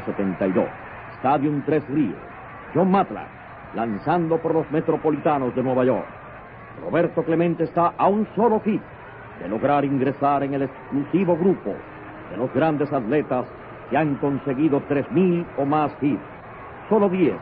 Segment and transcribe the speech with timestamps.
[0.00, 0.68] 1972.
[1.18, 2.18] Stadium Tres Ríos.
[2.74, 3.28] John Matlack,
[3.74, 6.06] lanzando por los metropolitanos de Nueva York.
[6.82, 8.80] Roberto Clemente está a un solo hit
[9.40, 11.74] de lograr ingresar en el exclusivo grupo
[12.30, 13.46] de los grandes atletas
[13.90, 16.20] que han conseguido 3.000 o más hits.
[16.88, 17.34] Solo 10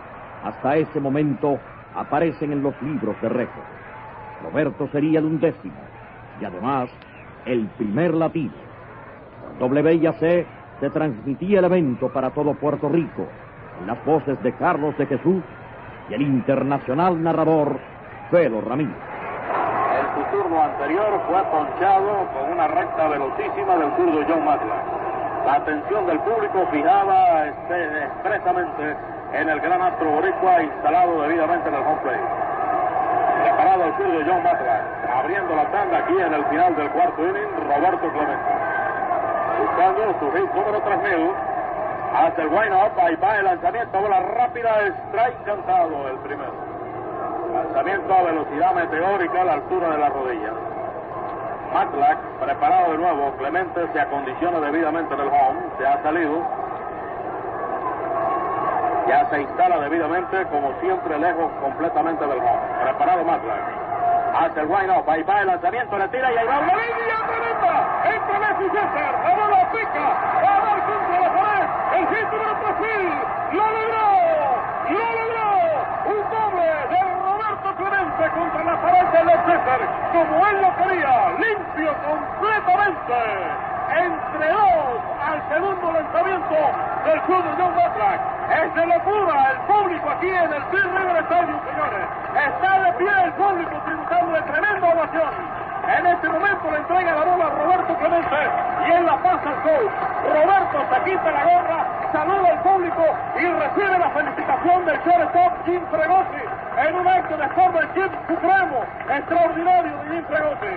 [0.44, 1.58] hasta ese momento
[1.94, 3.64] aparecen en los libros de récord.
[4.42, 5.76] Roberto sería el undécimo
[6.40, 6.88] y además
[7.44, 8.52] el primer latino.
[9.58, 10.46] Por WIAC
[10.80, 13.26] se transmitía el evento para todo Puerto Rico
[13.86, 15.42] las voces de Carlos de Jesús
[16.08, 17.78] y el internacional narrador
[18.30, 18.94] Felo Ramírez.
[20.14, 24.84] Su turno anterior fue ponchado con una recta velocísima del zurdo John Matlack.
[25.46, 28.96] La atención del público fijaba este, expresamente
[29.32, 32.20] en el gran astro boricua instalado debidamente en el home plate.
[33.44, 34.82] Preparado el zurdo John Matlack,
[35.14, 38.57] abriendo la tanda aquí en el final del cuarto inning, Roberto Clemente.
[39.58, 41.34] Buscando su hit número 3000,
[42.14, 46.52] hace el wind-up, ahí va el lanzamiento, bola rápida, strike cantado el primero.
[47.52, 50.52] Lanzamiento a velocidad meteórica a la altura de la rodilla.
[51.72, 56.42] Matlack, preparado de nuevo, Clemente se acondiciona debidamente en el home, se ha salido.
[59.08, 62.84] Ya se instala debidamente, como siempre, lejos completamente del home.
[62.84, 63.87] Preparado Matlack.
[64.38, 67.74] Hace el wind-up, ahí va el lanzamiento, le tira y ahí va una línea tremenda.
[68.04, 70.06] Entre Messi César, la bola pica,
[70.44, 71.66] va a dar contra la pared.
[71.98, 73.18] El hit número 3000,
[73.58, 74.06] lo logró,
[74.94, 75.50] lo logró.
[76.06, 79.80] Un doble de Roberto Clemente contra la pared de César,
[80.12, 83.67] como él lo quería, limpio completamente.
[83.88, 86.56] Entre dos al segundo lanzamiento
[87.04, 88.20] del club de John Matlack.
[88.48, 92.06] Es de locura el público aquí en el Bill River Stadium, señores.
[92.36, 95.32] Está de pie el público tributándole tremenda ovación.
[95.88, 98.36] En este momento le entrega la bola a Roberto Clemente
[98.86, 99.92] y él la pasa al coach.
[100.28, 101.78] Roberto se quita la gorra,
[102.12, 103.04] saluda al público
[103.40, 106.44] y recibe la felicitación del shortstop Jim Fregosi
[106.76, 110.76] en un acto de forma de Jim supremo, extraordinario de Jim Fregosi.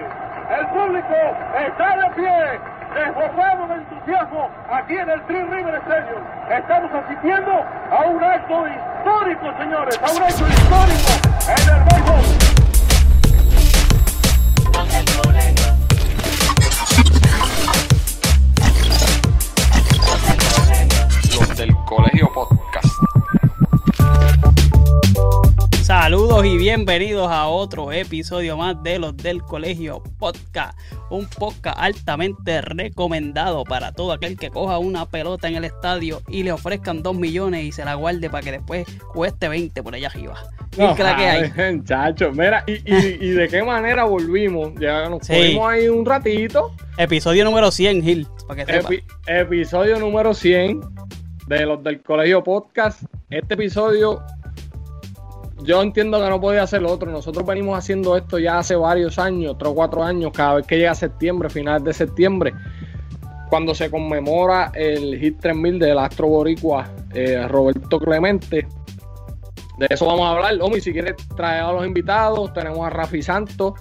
[0.51, 1.15] El público
[1.59, 2.59] está de pie,
[2.93, 6.23] desbordado de entusiasmo aquí en el Three River Stadium.
[6.49, 11.11] Estamos asistiendo a un acto histórico, señores, a un acto histórico
[11.47, 12.21] en el béisbol.
[21.39, 22.87] Los del Colegio Podcast.
[25.81, 30.77] Saludos y bienvenidos a otro episodio más de los del Colegio Podcast.
[31.11, 36.43] Un podcast altamente recomendado para todo aquel que coja una pelota en el estadio y
[36.43, 40.07] le ofrezcan 2 millones y se la guarde para que después cueste 20 por allá
[40.07, 40.35] arriba.
[40.77, 41.51] No, ¿Qué hay?
[41.57, 44.71] ay, Muchachos, mira, y, y- y de qué manera volvimos.
[44.79, 45.33] Ya nos Sí.
[45.33, 46.71] fuimos ahí un ratito.
[46.97, 48.79] Episodio número 100, Gil, para que.
[48.79, 50.79] Epi- episodio número 100
[51.47, 53.03] de los del Colegio Podcast.
[53.29, 54.21] Este episodio,
[55.63, 57.11] yo entiendo que no podía hacer otro.
[57.11, 60.77] Nosotros venimos haciendo esto ya hace varios años, tres o cuatro años, cada vez que
[60.77, 62.53] llega septiembre, finales de septiembre,
[63.49, 68.67] cuando se conmemora el Hit 3000 del Astro Boricua eh, Roberto Clemente.
[69.77, 70.57] De eso vamos a hablar.
[70.61, 73.73] Omi, si quieres traer a los invitados, tenemos a Rafi Santos,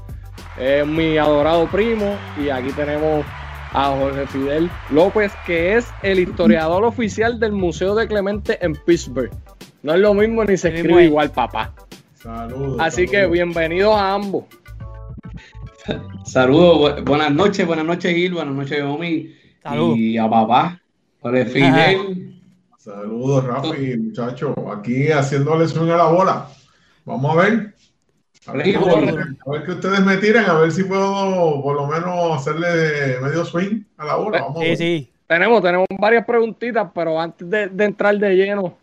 [0.87, 3.25] mi adorado primo, y aquí tenemos
[3.73, 9.31] a Jorge Fidel López, que es el historiador oficial del Museo de Clemente en Pittsburgh.
[9.83, 11.73] No es lo mismo ni se Sí, escribe igual, papá.
[12.15, 12.77] Saludos.
[12.81, 13.33] Así que saludos.
[13.33, 14.45] bienvenidos a ambos.
[16.25, 19.97] Saludos, bu- buenas noches, buenas noches Gil, buenas noches Omi Salud.
[19.97, 20.81] y a papá,
[21.23, 22.37] Fidel.
[22.79, 24.55] Saludos, Rafi, muchachos.
[24.77, 26.47] Aquí haciéndole swing a la bola.
[27.05, 27.75] Vamos a ver.
[28.47, 32.37] A ver, a ver que ustedes me tiran, a ver si puedo por lo menos
[32.39, 34.41] hacerle medio swing a la bola.
[34.43, 34.77] Vamos a Sí, ver.
[34.77, 35.13] sí.
[35.27, 38.75] Tenemos, tenemos varias preguntitas, pero antes de, de entrar de lleno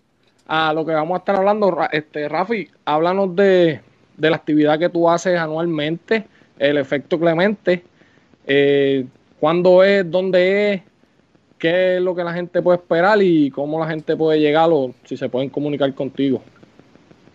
[0.47, 3.81] a lo que vamos a estar hablando, este, Rafi, háblanos de,
[4.15, 6.25] de la actividad que tú haces anualmente,
[6.57, 7.83] el efecto Clemente.
[8.45, 9.05] Eh,
[9.39, 10.09] ¿Cuándo es?
[10.09, 10.81] ¿Dónde es?
[11.59, 14.93] ¿Qué es lo que la gente puede esperar y cómo la gente puede llegar o
[15.05, 16.41] si se pueden comunicar contigo?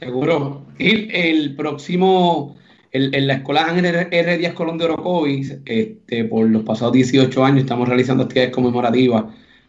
[0.00, 0.62] Seguro.
[0.78, 2.56] Gil, el próximo,
[2.90, 4.38] el- en la Escuela Ángel R.
[4.38, 9.24] Díaz Colón de Orocovis, este, por los pasados 18 años estamos realizando actividades conmemorativas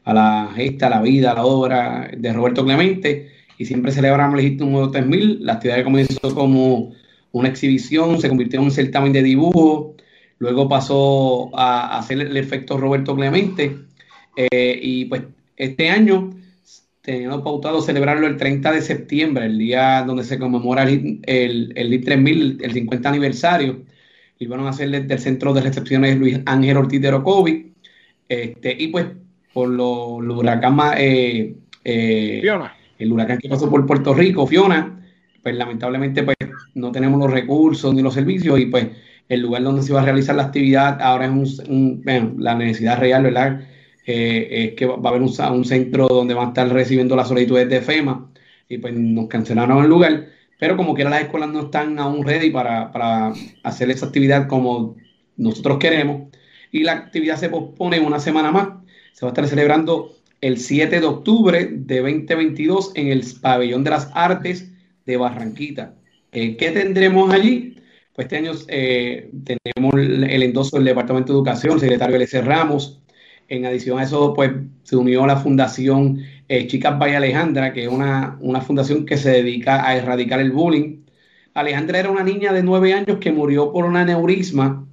[0.06, 3.33] a la gesta, la vida, la obra de Roberto Clemente
[3.64, 5.46] y siempre celebramos el hit número 3000.
[5.46, 6.94] La actividad comenzó como
[7.32, 9.96] una exhibición, se convirtió en un certamen de dibujo,
[10.38, 13.78] luego pasó a, hacer el efecto Roberto Clemente
[14.36, 15.24] eh, y pues
[15.56, 16.32] este año
[17.02, 21.90] teniendo pautado celebrarlo el 30 de septiembre, el día donde se conmemora el, el, el
[21.90, 23.82] LIT 3000, el 50 aniversario,
[24.40, 27.74] y van a hacer desde el Centro de Recepciones Luis Ángel Ortiz de Orocovi,
[28.28, 29.08] este, y pues
[29.54, 32.42] por lo, lo huracán eh, eh.
[33.04, 35.00] El huracán que pasó por Puerto Rico, Fiona,
[35.42, 36.38] pues lamentablemente pues
[36.76, 38.88] no tenemos los recursos ni los servicios y pues
[39.30, 43.00] el lugar donde se va a realizar la actividad ahora es un, un- la necesidad
[43.00, 43.62] real, ¿verdad?
[44.06, 47.70] Eh, es que va a haber un centro donde van a estar recibiendo las solicitudes
[47.70, 48.30] de FEMA
[48.68, 50.28] y pues nos cancelaron el lugar,
[50.60, 53.34] pero como quiera las escuelas no están aún ready para, para
[53.64, 54.96] hacer esa actividad como
[55.38, 56.30] nosotros queremos
[56.72, 58.70] y la actividad se pospone una semana más.
[59.14, 63.92] Se va a estar celebrando el 7 de octubre de 2022 en el Pabellón de
[63.92, 64.70] las Artes
[65.06, 65.96] de Barranquita.
[66.34, 67.78] Eh, ¿Qué tendremos allí?
[68.14, 72.42] Pues este año eh, tenemos el, endoso del Departamento de Educación, el secretario L.C.
[72.42, 73.02] Ramos.
[73.48, 74.52] En adición a eso, pues
[74.84, 76.20] se unió la Fundación
[76.50, 80.52] eh, Chicas Valle Alejandra, que es una, una fundación que se dedica a erradicar el
[80.52, 81.06] bullying.
[81.54, 84.86] Alejandra era una niña de nueve años que murió por un aneurisma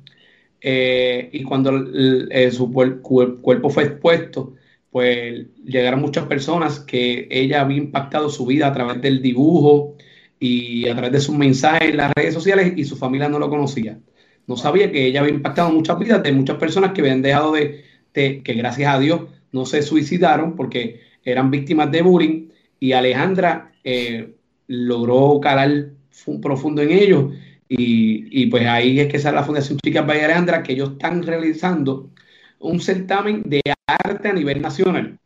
[0.62, 4.54] y cuando su cuer- cuer- cuerpo fue expuesto,
[4.90, 9.96] pues llegaron muchas personas que ella había impactado su vida a través del dibujo
[10.38, 13.48] y a través de sus mensajes en las redes sociales y su familia no lo
[13.50, 13.98] conocía.
[14.46, 17.84] No sabía que ella había impactado muchas vidas de muchas personas que habían dejado de,
[18.14, 19.22] de- que gracias a Dios
[19.52, 22.48] no se suicidaron porque eran víctimas de bullying.
[22.80, 24.34] Y Alejandra eh,
[24.66, 27.32] logró calar fu- profundo en ellos.
[27.68, 31.22] Y, y pues ahí es que sale la Fundación Chicas Valle Alejandra que ellos están
[31.22, 32.10] realizando
[32.60, 35.18] un certamen de arte a nivel nacional.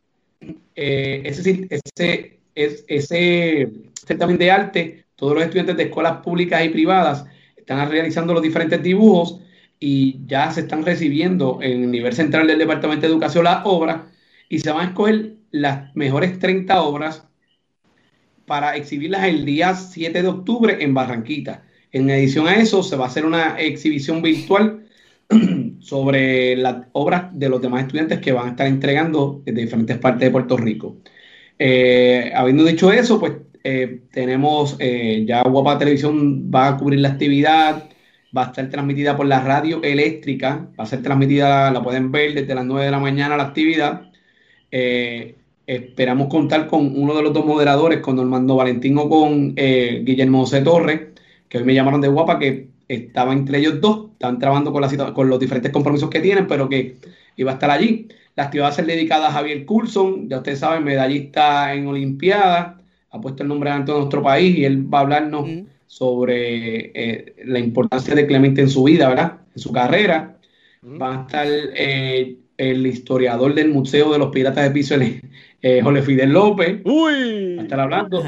[0.75, 3.71] Eh, es decir, ese, es, ese
[4.05, 8.81] certamen de arte, todos los estudiantes de escuelas públicas y privadas están realizando los diferentes
[8.81, 9.39] dibujos
[9.79, 14.01] y ya se están recibiendo en el nivel central del Departamento de Educación las obras
[14.49, 17.27] y se van a escoger las mejores 30 obras
[18.45, 21.63] para exhibirlas el día 7 de octubre en Barranquita.
[21.91, 24.84] En adición a eso, se va a hacer una exhibición virtual
[25.79, 30.21] sobre las obras de los demás estudiantes que van a estar entregando de diferentes partes
[30.21, 30.97] de Puerto Rico.
[31.57, 33.33] Eh, habiendo dicho eso, pues
[33.63, 37.89] eh, tenemos eh, ya Guapa Televisión va a cubrir la actividad,
[38.35, 42.33] va a estar transmitida por la radio eléctrica, va a ser transmitida, la pueden ver
[42.33, 44.11] desde las 9 de la mañana la actividad.
[45.67, 50.61] Esperamos contar con uno de los dos moderadores, con Normando Valentín o con Guillermo José
[50.61, 51.01] Torres,
[51.49, 55.13] que hoy me llamaron de Guapa, que estaba entre ellos dos, están trabajando con, la,
[55.13, 56.95] con los diferentes compromisos que tienen, pero que
[57.35, 58.07] iba a estar allí.
[58.35, 62.81] La actividad va a ser dedicada a Javier Coulson, ya ustedes saben, medallista en Olimpiada,
[63.11, 65.61] ha puesto el nombre de nuestro país y él va a hablarnos Mm.
[65.87, 69.37] sobre eh, la importancia de Clemente en su vida, ¿verdad?
[69.55, 70.37] En su carrera.
[70.83, 74.95] Va a estar eh, el historiador del Museo de los Piratas de Piso,
[75.61, 77.57] eh, Jorge Fidel López, va a Uy.
[77.59, 78.21] estar hablando.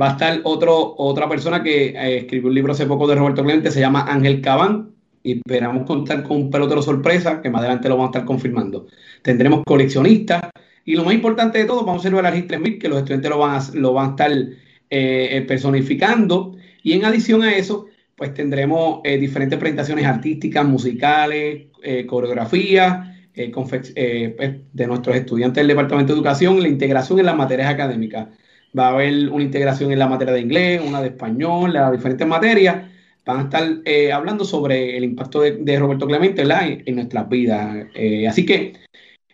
[0.00, 3.42] Va a estar otro, otra persona que eh, escribió un libro hace poco de Roberto
[3.42, 4.92] Clemente, se llama Ángel Cabán,
[5.22, 8.86] y esperamos contar con un pelotero sorpresa, que más adelante lo vamos a estar confirmando.
[9.22, 10.50] Tendremos coleccionistas,
[10.86, 13.30] y lo más importante de todo, vamos a hacer el RGI 3000, que los estudiantes
[13.30, 14.48] lo van a, lo van a estar eh,
[14.88, 17.86] eh, personificando, y en adición a eso,
[18.16, 26.18] pues tendremos diferentes presentaciones artísticas, musicales, eh, coreografías, pues, de nuestros estudiantes del Departamento de
[26.18, 28.28] Educación, la integración en las materias académicas.
[28.78, 32.26] Va a haber una integración en la materia de inglés, una de español, las diferentes
[32.26, 32.88] materias.
[33.26, 37.86] Van a estar eh, hablando sobre el impacto de, Roberto Clemente en, en nuestras vidas.
[37.94, 38.74] Eh, así que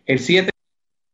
[0.07, 0.51] el 7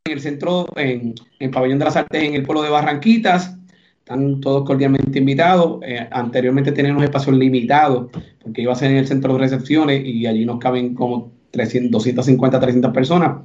[0.05, 3.57] en el centro, en el Pabellón de las Artes, en el pueblo de Barranquitas,
[3.99, 5.81] están todos cordialmente invitados.
[5.83, 8.11] Eh, anteriormente tenían unos espacios limitados,
[8.43, 11.91] porque iba a ser en el centro de recepciones y allí nos caben como 300,
[11.93, 13.43] 250, 300 personas.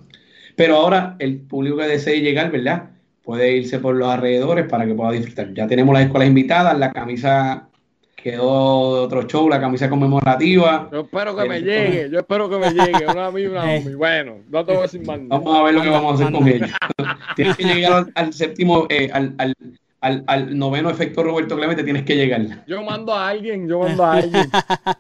[0.56, 2.90] Pero ahora el público que desee llegar, ¿verdad?
[3.28, 5.54] Puede irse por los alrededores para que pueda disfrutar.
[5.54, 7.68] Ya tenemos las escuelas invitadas, la camisa
[8.16, 10.88] quedó de otro show, la camisa conmemorativa.
[10.94, 13.06] Yo espero que me El- llegue, yo espero que me llegue.
[13.06, 13.66] Una a mí, una.
[13.98, 15.20] Bueno, no te voy a decir más.
[15.28, 16.70] Vamos a ver lo que vamos a hacer con ellos.
[17.36, 19.54] tienes que llegar al, al séptimo, eh, al, al,
[20.00, 22.64] al, al noveno efecto Roberto Clemente, tienes que llegar.
[22.66, 24.50] Yo mando a alguien, yo mando a alguien.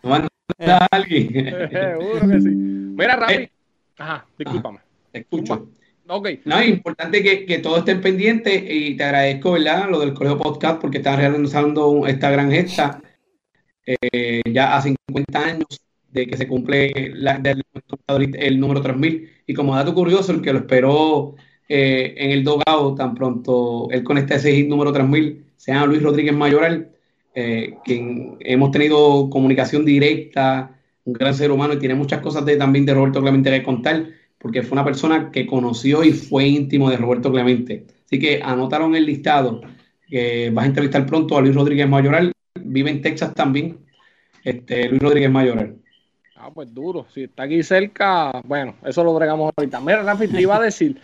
[0.03, 0.29] No manda
[0.81, 1.46] a alguien.
[1.72, 2.50] Seguro que sí.
[2.50, 3.34] Mira, Rafi.
[3.36, 3.51] Eh.
[4.00, 4.79] Ajá, discúlpame.
[5.13, 5.69] Te escucho.
[6.45, 9.89] No, es importante que, que todos estén pendientes y te agradezco, ¿verdad?
[9.89, 13.01] Lo del Colegio Podcast porque están realizando esta gran gesta
[13.85, 15.67] eh, ya a 50 años
[16.11, 17.63] de que se cumple la- del-
[18.35, 19.29] el número 3000.
[19.45, 21.35] Y como dato curioso, el que lo esperó
[21.69, 26.33] eh, en el Dogado, tan pronto él ese hit número 3000, se llama Luis Rodríguez
[26.33, 26.89] Mayoral,
[27.35, 30.71] eh, quien hemos tenido comunicación directa,
[31.03, 34.05] un gran ser humano y tiene muchas cosas de, también de Roberto Clemente que contar
[34.39, 37.86] porque fue una persona que conoció y fue íntimo de Roberto Clemente.
[38.06, 39.62] Así que anotaron el listado
[40.08, 43.79] que vas a entrevistar pronto a Luis Rodríguez Mayoral, vive en Texas también,
[44.44, 45.75] este, Luis Rodríguez Mayoral.
[46.36, 47.06] Ah, pues duro.
[47.13, 49.82] Si está aquí cerca, bueno, eso lo bregamos ahorita.
[49.82, 50.98] Mira, Rafi, te iba a decir,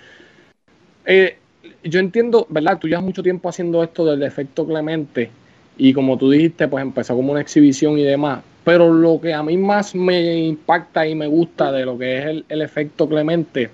[1.06, 1.38] eh,
[1.84, 2.78] yo entiendo, ¿verdad?
[2.80, 5.32] Tú llevas mucho tiempo haciendo esto del efecto Clemente
[5.78, 8.44] y como tú dijiste, pues empezó como una exhibición y demás.
[8.64, 12.26] Pero lo que a mí más me impacta y me gusta de lo que es
[12.26, 13.70] el, el efecto Clemente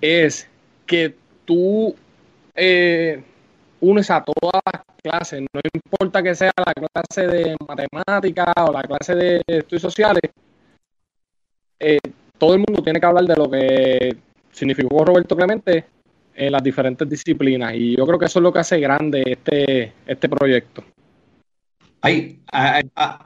[0.00, 0.48] es
[0.86, 1.14] que
[1.44, 1.94] tú
[2.54, 3.22] eh,
[3.80, 8.82] unes a todas las clases, no importa que sea la clase de matemáticas o la
[8.82, 10.30] clase de estudios sociales,
[11.78, 11.98] eh,
[12.38, 14.16] todo el mundo tiene que hablar de lo que
[14.52, 15.84] significó Roberto Clemente
[16.34, 19.92] en las diferentes disciplinas y yo creo que eso es lo que hace grande este,
[20.06, 20.84] este proyecto.
[22.02, 22.82] Hay, a,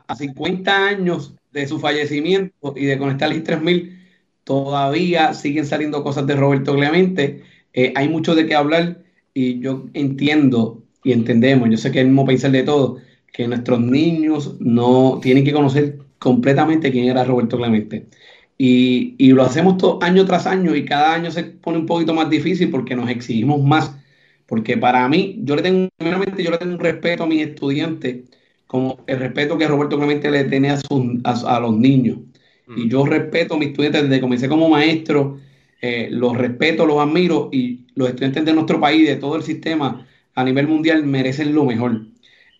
[0.09, 3.99] a, 50 años de su fallecimiento y de Conectar 3000,
[4.45, 7.43] todavía siguen saliendo cosas de Roberto Clemente.
[7.73, 9.03] Eh, hay mucho de qué hablar
[9.33, 12.99] y yo entiendo y entendemos, yo sé que es el mismo pensar de todo,
[13.33, 18.09] que nuestros niños no tienen que conocer completamente quién era Roberto Clemente.
[18.57, 22.15] Y, y, lo hacemos todo, año tras año y cada año se pone un poquito
[22.15, 23.97] más difícil porque nos exigimos más.
[24.47, 28.25] Porque para mí, yo le tengo, yo le tengo un respeto a mis estudiantes,
[28.75, 30.81] como el respeto que Roberto Clemente le tiene a,
[31.23, 32.19] a, los niños.
[32.77, 32.89] Y mm.
[32.89, 35.39] yo respeto a mis estudiantes desde que comencé como maestro,
[35.81, 40.05] eh, los respeto, los admiro y los estudiantes de nuestro país, de todo el sistema
[40.35, 42.07] a nivel mundial, merecen lo mejor.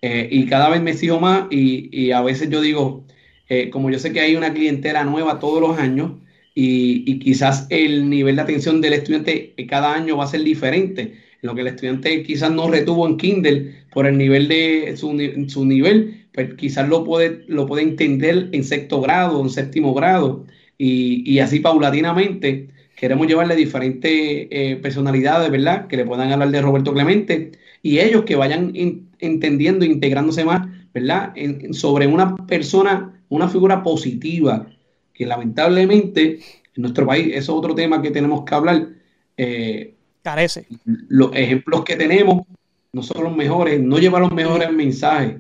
[0.03, 3.05] Eh, y cada vez me sigo más y, y a veces yo digo,
[3.49, 6.13] eh, como yo sé que hay una clientela nueva todos los años
[6.55, 11.24] y, quizás el nivel de atención del estudiante cada año va a ser diferente.
[11.45, 15.17] Lo que el estudiante quizás no retuvo en Kindle por el nivel de su,
[15.49, 20.47] su nivel, pues quizás lo puede, lo puede entender en sexto grado, en séptimo grado,
[20.79, 25.87] y, y así paulatinamente queremos llevarle diferentes eh, personalidades, ¿verdad?
[25.87, 28.73] Que le puedan hablar de Roberto Clemente y ellos que vayan
[29.19, 31.35] entendiendo, integrándose más, ¿verdad?
[31.73, 34.67] sobre una persona una figura positiva,
[35.13, 36.39] que lamentablemente
[36.77, 38.89] en nuestro país, eso es otro tema que tenemos que hablar.
[39.37, 39.94] Eh,
[40.25, 40.67] Carece.
[41.09, 42.47] Los ejemplos que tenemos
[42.95, 45.37] no son los mejores, no llevan los mejores mensajes.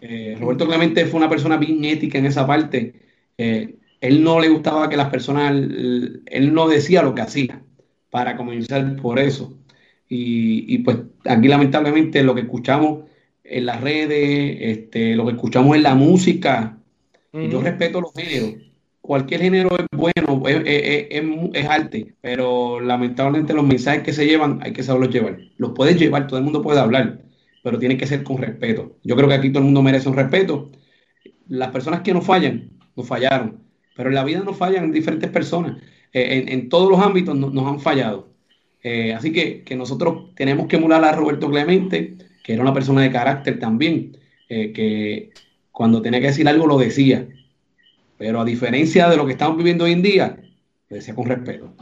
[0.00, 2.94] Eh, Roberto Clemente fue una persona bien ética en esa parte.
[3.36, 7.60] Eh, él no le gustaba que las personas, él no decía lo que hacía
[8.10, 9.58] para comenzar por eso.
[10.08, 13.06] Y, y, pues aquí lamentablemente lo que escuchamos
[13.42, 16.78] en las redes, este, lo que escuchamos en la música,
[17.32, 18.62] yo respeto los géneros.
[19.00, 24.82] Cualquier género es bueno, es, arte, pero lamentablemente los mensajes que se llevan hay que
[24.82, 25.38] saberlos llevar.
[25.56, 27.22] Los puedes llevar, todo el mundo puede hablar,
[27.62, 28.96] pero tiene que ser con respeto.
[29.02, 30.70] Yo creo que aquí todo el mundo merece un respeto.
[31.48, 33.62] Las personas que no fallan, no fallaron,
[33.96, 35.78] pero en la vida no fallan diferentes personas.
[36.12, 38.36] Eh, en, todos los ámbitos nos han fallado.
[38.82, 43.10] Eh, así que, nosotros tenemos que emular a Roberto Clemente, que era una persona de
[43.10, 44.16] carácter también,
[44.48, 45.30] eh, que
[45.72, 47.26] cuando tenía que decir algo lo decía.
[48.18, 50.36] Pero a diferencia de lo que estamos viviendo hoy en día,
[50.88, 51.72] lo decía con respeto.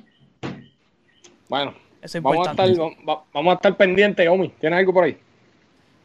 [1.48, 1.74] Bueno,
[2.20, 2.70] vamos, a estar,
[3.32, 4.48] vamos a estar pendientes, Omi.
[4.60, 5.16] ¿Tienes algo por ahí?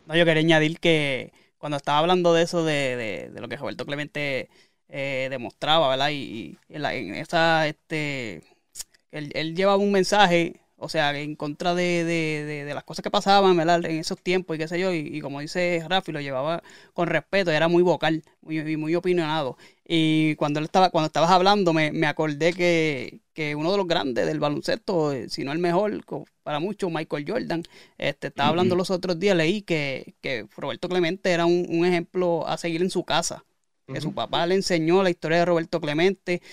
[0.06, 4.50] No, yo quería añadir que cuando estaba hablando de eso, de, lo que Roberto Clemente
[4.88, 6.10] eh, demostraba, ¿verdad?
[6.12, 8.44] Y, en, esa, este,
[9.12, 13.12] él, él llevaba un mensaje o sea, en contra de, de, de, las cosas que
[13.12, 13.86] pasaban, ¿verdad?
[13.86, 17.52] En esos tiempos y qué sé yo, y, como dice Rafi, lo llevaba con respeto,
[17.52, 19.58] era muy vocal, muy, muy opinionado.
[19.92, 23.88] Y cuando él estaba, cuando estabas hablando, me, me acordé que, que, uno de los
[23.88, 26.06] grandes del baloncesto, eh, si no el mejor,
[26.44, 27.64] para muchos, Michael Jordan,
[27.98, 32.48] este, estaba hablando los otros días, leí que, que Roberto Clemente era un, un ejemplo
[32.48, 33.44] a seguir en su casa
[33.92, 36.44] que su papá le enseñó la historia de Roberto Clemente,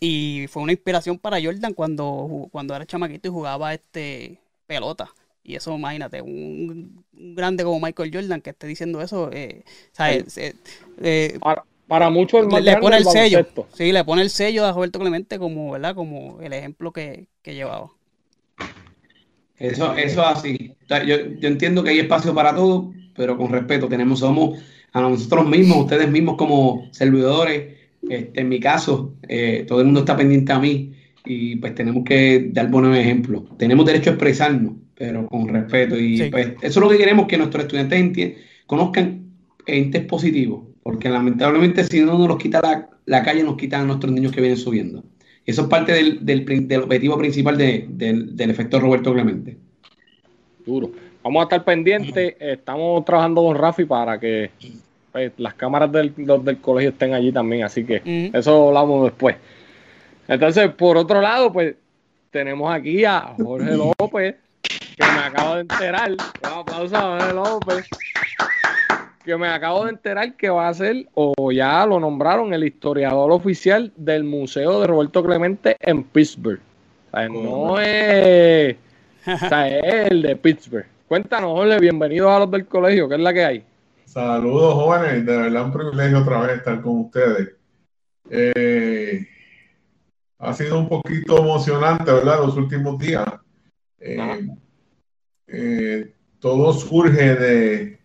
[0.00, 5.10] y fue una inspiración para Jordan cuando, cuando era chamaquito y jugaba este pelota.
[5.42, 9.62] Y eso, imagínate, un, grande como Michael Jordan que esté diciendo eso, eh,
[9.98, 10.54] eh,
[11.02, 11.38] eh,
[11.86, 13.46] para, muchos le, pone el sello.
[13.72, 15.94] Sí, le pone el sello a Roberto Clemente como, ¿verdad?
[15.94, 17.90] Como el ejemplo que, llevaba.
[19.58, 20.72] Eso, eso es así.
[20.88, 24.58] Yo, yo, entiendo que hay espacio para todo, pero con respeto, tenemos, somos
[24.92, 27.74] a nosotros mismos, ustedes mismos como servidores,
[28.08, 30.92] este, en mi caso, eh, todo el mundo está pendiente a mí
[31.24, 33.44] y pues tenemos que dar buenos ejemplos.
[33.56, 35.98] Tenemos derecho a expresarnos, pero con respeto.
[35.98, 38.36] Y pues eso es lo que queremos, que nuestros estudiantes
[38.66, 39.24] conozcan
[39.66, 44.12] entes positivos, porque lamentablemente si no nos los quita la, calle, nos quitan a nuestros
[44.12, 45.02] niños que vienen subiendo.
[45.46, 49.56] Eso es parte del, del, objetivo principal del, efecto Roberto Clemente.
[50.64, 50.92] Duro.
[51.22, 52.36] Vamos a estar pendientes.
[52.38, 54.50] Estamos trabajando con Rafi para que
[55.10, 59.36] pues, las cámaras del, del colegio estén allí también, así que eso hablamos después.
[60.28, 61.76] Entonces, por otro lado, pues
[62.30, 67.88] tenemos aquí a Jorge López, que me acabo de enterar, una aplauso a Jorge López,
[69.24, 73.32] que me acabo de enterar que va a ser, o ya lo nombraron, el historiador
[73.32, 76.60] oficial del Museo de Roberto Clemente en Pittsburgh.
[77.10, 78.76] O sea, no es
[79.26, 80.86] O sea, es el de Pittsburgh.
[81.08, 83.64] Cuéntanos, Jorge, bienvenidos a los del colegio, ¿qué es la que hay?
[84.04, 85.24] Saludos, jóvenes.
[85.24, 87.54] De verdad, un privilegio otra vez estar con ustedes.
[88.28, 89.26] Eh,
[90.38, 92.40] ha sido un poquito emocionante, ¿verdad?
[92.44, 93.24] Los últimos días.
[93.98, 94.46] Eh,
[95.46, 97.98] eh, todo surge de,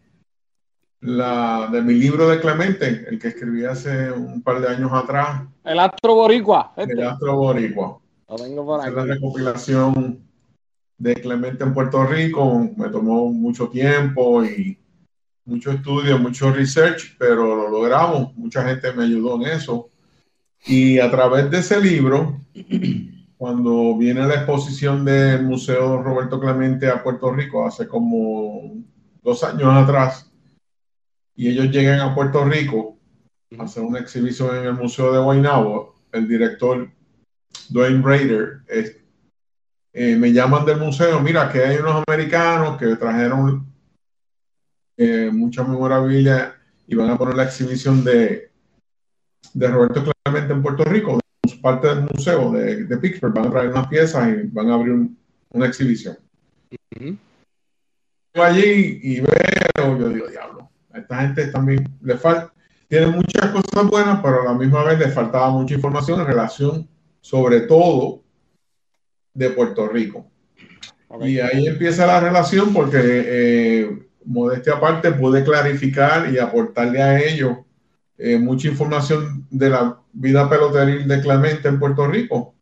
[1.01, 5.43] la, de mi libro de Clemente, el que escribí hace un par de años atrás.
[5.63, 6.73] El Astro Boricua.
[6.75, 7.03] El este.
[7.03, 7.99] Astro Boricua.
[8.27, 8.95] Lo tengo por Es aquí.
[8.95, 10.19] la recopilación
[10.97, 12.69] de Clemente en Puerto Rico.
[12.75, 14.77] Me tomó mucho tiempo y
[15.45, 18.35] mucho estudio, mucho research, pero lo logramos.
[18.35, 19.89] Mucha gente me ayudó en eso.
[20.65, 22.41] Y a través de ese libro,
[23.37, 28.73] cuando viene la exposición del Museo Roberto Clemente a Puerto Rico hace como
[29.23, 30.28] dos años atrás,
[31.39, 32.97] y ellos llegan a Puerto Rico
[33.57, 36.91] a hacer una exhibición en el Museo de Guaynabo, el director
[37.69, 38.97] Dwayne Rader, es-
[39.93, 43.65] eh, me llaman del museo, mira que hay unos americanos que trajeron
[44.97, 46.55] eh, mucha memorabilia
[46.87, 48.51] y van a poner la exhibición de,
[49.53, 51.19] de Roberto Clemente en Puerto Rico,
[51.61, 54.91] parte del museo de, de Pittsburgh, van a traer unas piezas y van a abrir
[54.93, 55.17] un-
[55.51, 56.17] una exhibición.
[58.35, 60.58] Yo allí y veo, yo digo, diablo,
[60.91, 62.53] a esta gente también le falta,
[62.87, 66.89] tiene muchas cosas buenas, pero a la misma vez le faltaba mucha información en relación,
[67.21, 68.23] sobre todo,
[69.33, 70.25] de Puerto Rico.
[71.21, 77.57] Y ahí empieza la relación porque, eh, modestia aparte, pude clarificar y aportarle a ellos
[78.17, 82.53] eh, mucha información de la vida peloteril de Clemente en Puerto Rico,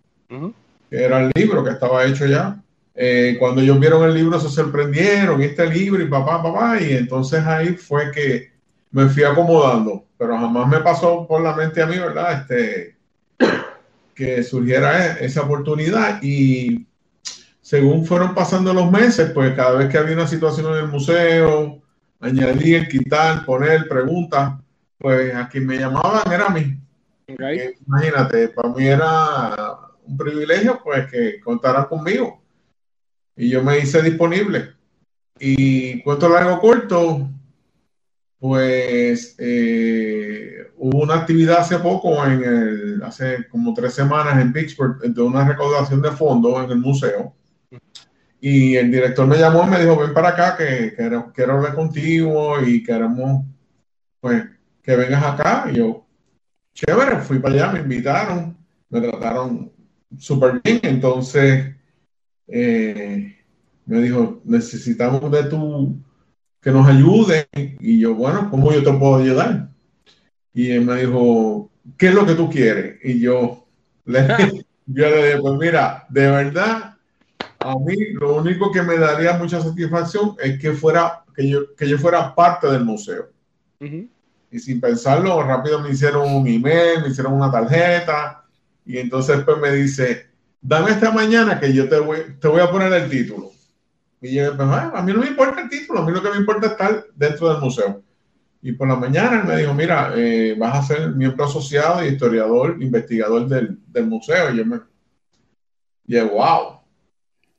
[0.89, 2.61] que era el libro que estaba hecho ya.
[2.99, 7.45] Eh, cuando ellos vieron el libro se sorprendieron, este libro y papá, papá, y entonces
[7.45, 8.51] ahí fue que
[8.89, 12.41] me fui acomodando, pero jamás me pasó por la mente a mí, ¿verdad?
[12.41, 12.95] Este,
[14.15, 16.87] que surgiera e- esa oportunidad y
[17.61, 21.79] según fueron pasando los meses, pues cada vez que había una situación en el museo,
[22.19, 24.53] añadir, quitar, poner, preguntas,
[24.97, 26.75] pues a quien me llamaban era a mí.
[27.29, 27.41] Ok.
[27.41, 29.53] Eh, Imagínate, para mí era
[30.03, 32.41] un privilegio pues que contaran conmigo.
[33.37, 34.73] Y yo me hice disponible.
[35.39, 37.29] Y cuento largo corto,
[38.39, 44.99] pues eh, hubo una actividad hace poco, en el, hace como tres semanas en Pittsburgh,
[45.01, 47.35] de una recaudación de fondos en el museo.
[48.39, 51.75] Y el director me llamó y me dijo, ven para acá, que, que quiero, hablar
[51.75, 53.45] contigo y queremos
[54.19, 54.43] pues
[54.81, 55.67] que vengas acá.
[55.71, 56.05] Y yo,
[56.73, 58.57] chévere, fui para allá, me invitaron,
[58.89, 59.71] me trataron
[60.17, 60.79] súper bien.
[60.83, 61.76] Entonces,
[62.47, 63.37] eh,
[63.85, 65.97] me dijo, necesitamos de tu,
[66.61, 67.47] que nos ayude.
[67.79, 69.69] Y yo, bueno, ¿cómo yo te puedo ayudar?
[70.53, 72.99] Y él me dijo, ¿qué es lo que tú quieres?
[73.03, 73.65] Y yo
[74.05, 74.27] le,
[74.85, 76.97] yo le dije, pues mira, de verdad,
[77.59, 81.87] a mí lo único que me daría mucha satisfacción es que fuera, que yo, que
[81.87, 83.29] yo fuera parte del museo.
[83.79, 88.45] Y sin pensarlo, rápido me hicieron un email, me hicieron una tarjeta.
[88.85, 90.26] Y entonces pues me dice,
[90.67, 93.51] dame esta mañana que yo te voy, te voy a poner el título.
[94.21, 96.37] Y yo, "Ah, a mí no me importa el título, a mí lo que me
[96.37, 98.01] importa es estar dentro del museo.
[98.61, 102.09] Y por la mañana él me dijo, mira, eh, vas a ser miembro asociado y
[102.09, 104.51] historiador, investigador del, del museo.
[104.51, 104.79] Y yo me...
[106.07, 106.79] Y yo, wow,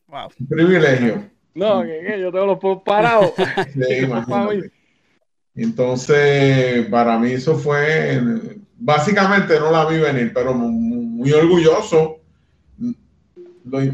[0.09, 0.29] Wow.
[0.41, 1.31] un privilegio.
[1.55, 3.33] No, que, que yo tengo los puebos parados.
[3.73, 4.61] Sí.
[5.55, 8.21] Entonces, para mí eso fue,
[8.77, 12.18] básicamente no la vi venir, pero mu- muy orgulloso.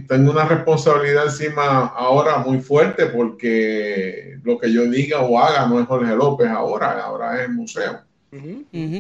[0.09, 5.81] Tengo una responsabilidad encima ahora muy fuerte porque lo que yo diga o haga no
[5.81, 8.01] es Jorge López ahora, ahora es el museo.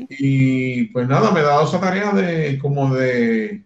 [0.09, 3.63] Y pues nada, me he dado esa tarea de como de,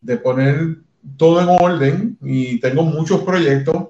[0.00, 0.76] de poner
[1.16, 3.88] todo en orden y tengo muchos proyectos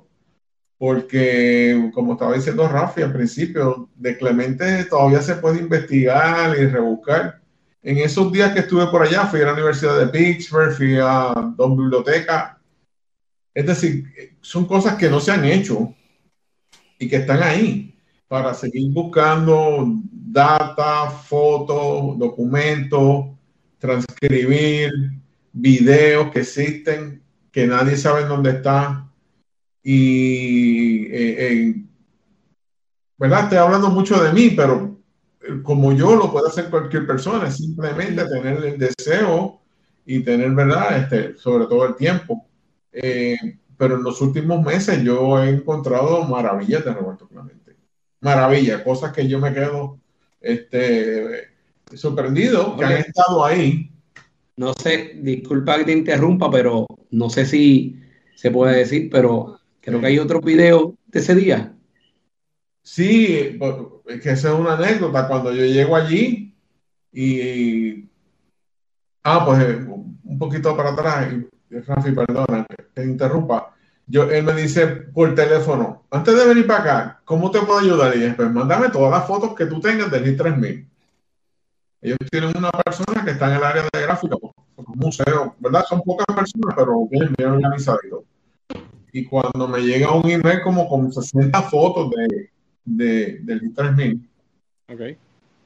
[0.78, 7.41] porque como estaba diciendo Rafi al principio, de Clemente todavía se puede investigar y rebuscar.
[7.82, 11.52] En esos días que estuve por allá, fui a la Universidad de Pittsburgh, fui a
[11.56, 12.56] dos bibliotecas.
[13.52, 15.92] Es decir, son cosas que no se han hecho
[16.98, 17.94] y que están ahí
[18.28, 23.26] para seguir buscando data, fotos, documentos,
[23.78, 24.92] transcribir
[25.52, 29.10] videos que existen, que nadie sabe dónde están.
[29.82, 31.74] Y, eh, eh,
[33.18, 33.42] ¿verdad?
[33.42, 34.91] Estoy hablando mucho de mí, pero
[35.62, 39.60] como yo lo puede hacer cualquier persona, es simplemente tener el deseo
[40.06, 40.98] y tener, ¿verdad?
[40.98, 42.46] Este, sobre todo el tiempo.
[42.92, 43.36] Eh,
[43.76, 47.76] pero en los últimos meses yo he encontrado maravillas de Roberto Clemente.
[48.20, 49.98] Maravillas, cosas que yo me quedo
[50.40, 51.48] este,
[51.94, 53.90] sorprendido que han estado ahí.
[54.56, 58.00] No sé, disculpa que te interrumpa, pero no sé si
[58.36, 61.74] se puede decir, pero Creo que hay otro video de ese día.
[62.82, 63.58] Sí,
[64.06, 65.28] es que esa es una anécdota.
[65.28, 66.54] Cuando yo llego allí
[67.12, 68.08] y.
[69.24, 71.28] Ah, pues un poquito para atrás,
[71.70, 73.74] Rafi, perdona te interrumpa.
[74.06, 78.14] Yo, él me dice por teléfono, antes de venir para acá, ¿cómo te puedo ayudar?
[78.14, 80.88] Y dije, pues mándame todas las fotos que tú tengas del I-3000.
[82.02, 85.84] Ellos tienen una persona que está en el área de gráfica, pues, un museo, ¿verdad?
[85.88, 88.00] Son pocas personas, pero bien, bien organizado.
[89.12, 92.50] Y cuando me llega un email como con 60 fotos de,
[92.84, 94.28] de, del I-3000,
[94.88, 95.00] Ok.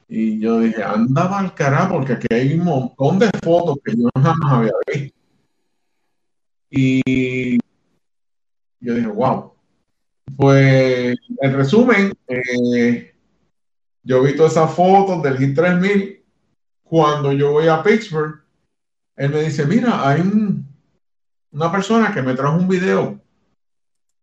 [0.08, 4.08] y yo dije, anda al carajo, porque aquí hay un montón de fotos que yo
[4.14, 5.16] jamás había visto.
[6.70, 7.58] Y
[8.80, 9.52] yo dije, wow.
[10.36, 13.14] Pues, en resumen, eh,
[14.02, 16.22] yo vi todas esas fotos del Hit 3000.
[16.82, 18.42] Cuando yo voy a Pittsburgh,
[19.16, 20.66] él me dice, mira, hay un-
[21.52, 23.20] una persona que me trajo un video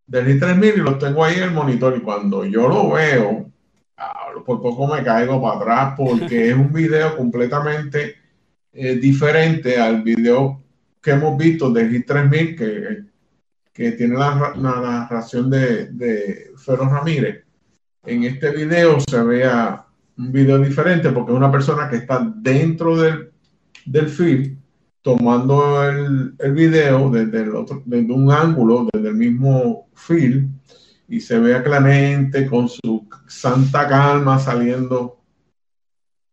[0.06, 1.96] del Hit 3000 y lo tengo ahí en el monitor.
[1.98, 3.52] Y cuando yo lo veo,
[4.46, 8.16] por poco me caigo para atrás porque es un video completamente
[8.72, 10.62] eh, diferente al video
[11.02, 13.04] que hemos visto del Hit 3000 que,
[13.74, 17.44] que tiene la narración de, de Ferro Ramírez.
[18.06, 19.86] En este video se vea
[20.18, 23.32] un video diferente porque es una persona que está dentro del,
[23.86, 24.63] del film
[25.04, 30.60] tomando el, el video desde, el otro, desde un ángulo, desde el mismo film,
[31.08, 35.20] y se ve a Clemente con su santa calma saliendo,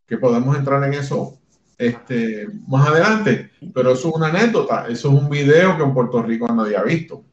[0.06, 1.36] que podemos entrar en eso
[1.76, 6.22] este, más adelante, pero eso es una anécdota, eso es un video que en Puerto
[6.22, 7.24] Rico nadie ha visto.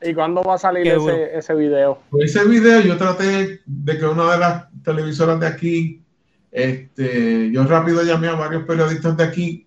[0.00, 1.98] ¿Y cuándo va a salir ese, ese video?
[2.10, 6.04] Pues ese video yo traté de que una de las televisoras de aquí,
[6.52, 9.65] este, yo rápido llamé a varios periodistas de aquí,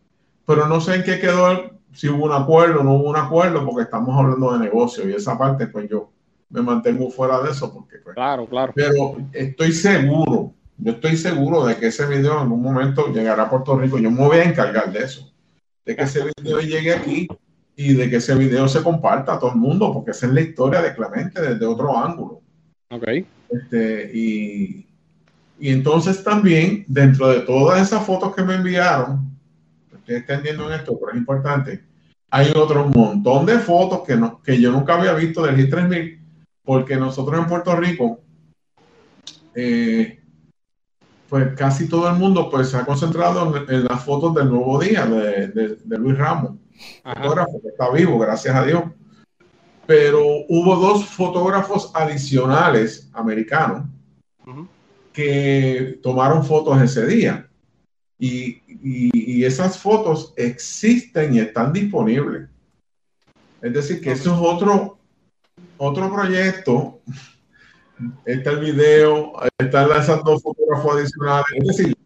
[0.50, 3.64] pero no sé en qué quedó, si hubo un acuerdo o no hubo un acuerdo,
[3.64, 6.10] porque estamos hablando de negocio y esa parte pues yo
[6.50, 8.74] me mantengo fuera de eso, porque pues, Claro, claro.
[8.76, 13.50] pero estoy seguro, yo estoy seguro de que ese video en algún momento llegará a
[13.52, 15.32] Puerto Rico, yo me voy a encargar de eso,
[15.86, 17.28] de que ese video llegue aquí
[17.76, 20.42] y de que ese video se comparta a todo el mundo, porque esa es la
[20.42, 22.42] historia de Clemente desde otro ángulo.
[22.90, 23.08] Ok.
[23.52, 24.88] Este, y,
[25.60, 29.29] y entonces también, dentro de todas esas fotos que me enviaron,
[30.10, 31.84] estoy extendiendo en esto, pero es importante,
[32.32, 36.20] hay otro montón de fotos que, no, que yo nunca había visto del G3000,
[36.64, 38.22] porque nosotros en Puerto Rico,
[39.56, 40.20] eh,
[41.28, 44.80] pues casi todo el mundo pues se ha concentrado en, en las fotos del nuevo
[44.80, 46.54] día de, de- de Luis Ramos
[47.04, 47.22] Ajá.
[47.22, 48.84] fotógrafo que está vivo, gracias a Dios.
[49.86, 53.88] Pero hubo dos fotógrafos adicionales americanos
[54.46, 54.68] Ujú.
[55.12, 57.48] que tomaron fotos ese día.
[58.20, 62.48] Y, y- y esas fotos existen y están disponibles.
[63.62, 64.98] Es decir, que eso es otro,
[65.78, 67.02] otro proyecto.
[68.26, 71.46] Está el video, están lanzando fotógrafos adicionales.
[71.56, 71.98] Es decir,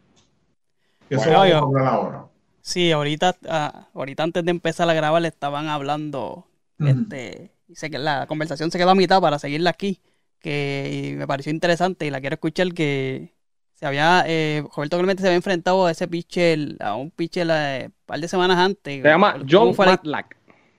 [1.08, 2.21] Que eso Bueno, vamos yo- a hablar ahora.
[2.62, 6.46] Sí, ahorita, ah, ahorita antes de empezar a grabar le estaban hablando,
[6.78, 10.00] este, y sé que la conversación se quedó a mitad para seguirla aquí,
[10.38, 13.34] que y me pareció interesante y la quiero escuchar que
[13.74, 17.86] se había, eh, Roberto Clemente se había enfrentado a ese pitcher, a un pitcher eh,
[17.86, 19.02] un par de semanas antes.
[19.02, 20.28] Se llama ¿Cómo John fue la,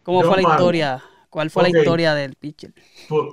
[0.03, 1.03] cómo John fue la historia?
[1.29, 2.73] ¿Cuál fue la historia del pitcher?
[3.09, 3.23] Pues,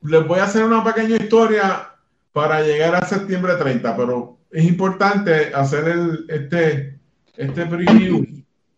[0.00, 1.94] les voy a hacer una pequeña historia
[2.32, 6.98] para llegar a septiembre 30, pero es importante hacer el, este,
[7.36, 8.26] este preview.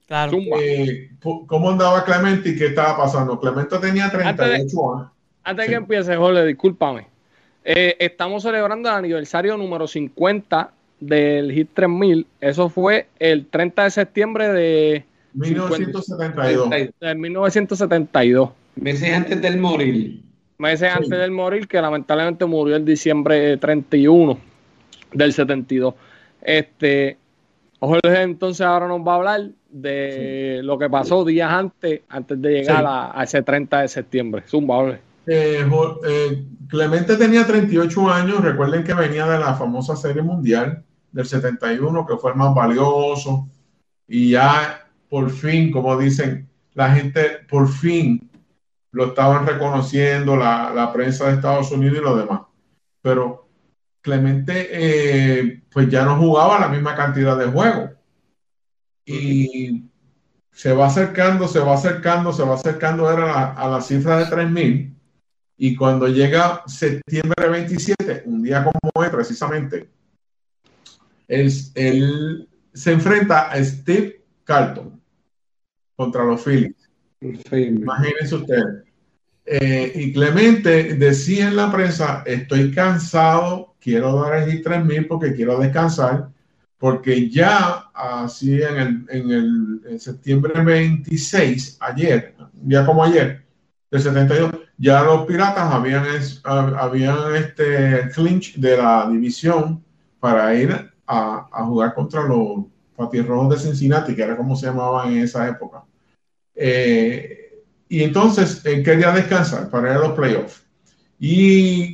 [0.07, 0.37] Claro.
[0.61, 1.11] Eh,
[1.47, 3.41] ¿Cómo andaba Clemente y qué estaba pasando?
[3.41, 5.09] Clemente tenía 38 años.
[5.43, 5.71] Antes Sí.
[5.71, 7.07] que empiece, Jorge, discúlpame.
[7.65, 12.27] Eh, estamos celebrando el aniversario número 50 del Hit 3000.
[12.41, 16.71] Eso fue el 30 de septiembre de, 1972.
[17.01, 18.51] de 1972.
[18.77, 20.21] Meses antes del morir.
[20.59, 20.99] Meses Sí.
[20.99, 24.39] antes del morir, que lamentablemente murió el diciembre 31
[25.13, 25.95] del 72.
[26.43, 27.17] Este,
[27.87, 32.51] Jorge entonces ahora nos va a hablar de lo que pasó días antes, antes de
[32.51, 32.85] llegar Sí.
[32.87, 34.43] a, a ese 30 de septiembre.
[34.47, 35.01] Zumba, Jorge.
[35.27, 35.67] Eh,
[36.07, 38.41] eh, Clemente tenía 38 años.
[38.43, 43.49] Recuerden que venía de la famosa Serie Mundial del 71, que fue el más valioso.
[44.07, 48.31] Y ya por fin, como dicen, la gente por fin
[48.93, 52.41] lo estaban reconociendo, la, la prensa de Estados Unidos y lo demás.
[53.03, 53.44] Pero
[54.05, 57.91] Clemente, eh, pues ya no jugaba la misma cantidad de juegos.
[59.07, 59.85] Y
[60.53, 64.27] se va acercando, se va acercando, se va acercando era la- a la cifra de
[64.27, 64.95] 3000.
[65.57, 69.89] Y cuando llega septiembre 27, un día como hoy precisamente,
[71.27, 75.01] él, él se enfrenta a Steve Carlton
[75.97, 76.77] contra los Phillies.
[77.83, 78.85] Imagínense ustedes.
[79.47, 85.59] Eh, y Clemente decía en la prensa, estoy cansado, quiero el hit 3000 porque quiero
[85.59, 86.31] descansar,
[86.79, 93.45] porque ya así en el, en el en septiembre 26, ayer, día como ayer,
[93.91, 96.07] del 72, ya los piratas habían,
[96.45, 99.85] habían este clinch de la división
[100.19, 100.73] para ir
[101.07, 102.65] a, a jugar contra los
[102.97, 105.85] patirrojos de Cincinnati, que era como se llamaban en esa época.
[106.55, 110.65] Eh, y entonces él quería descansar para ir a los playoffs.
[111.21, 111.94] Y,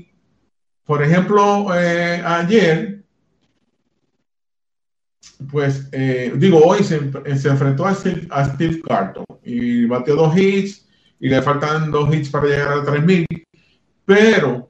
[0.91, 3.05] por ejemplo, eh, ayer,
[5.49, 6.99] pues, eh, digo, hoy se,
[7.39, 10.89] se enfrentó a Steve, a Steve Carton y batió dos hits
[11.21, 13.25] y le faltan dos hits para llegar a 3000.
[14.05, 14.69] Pero,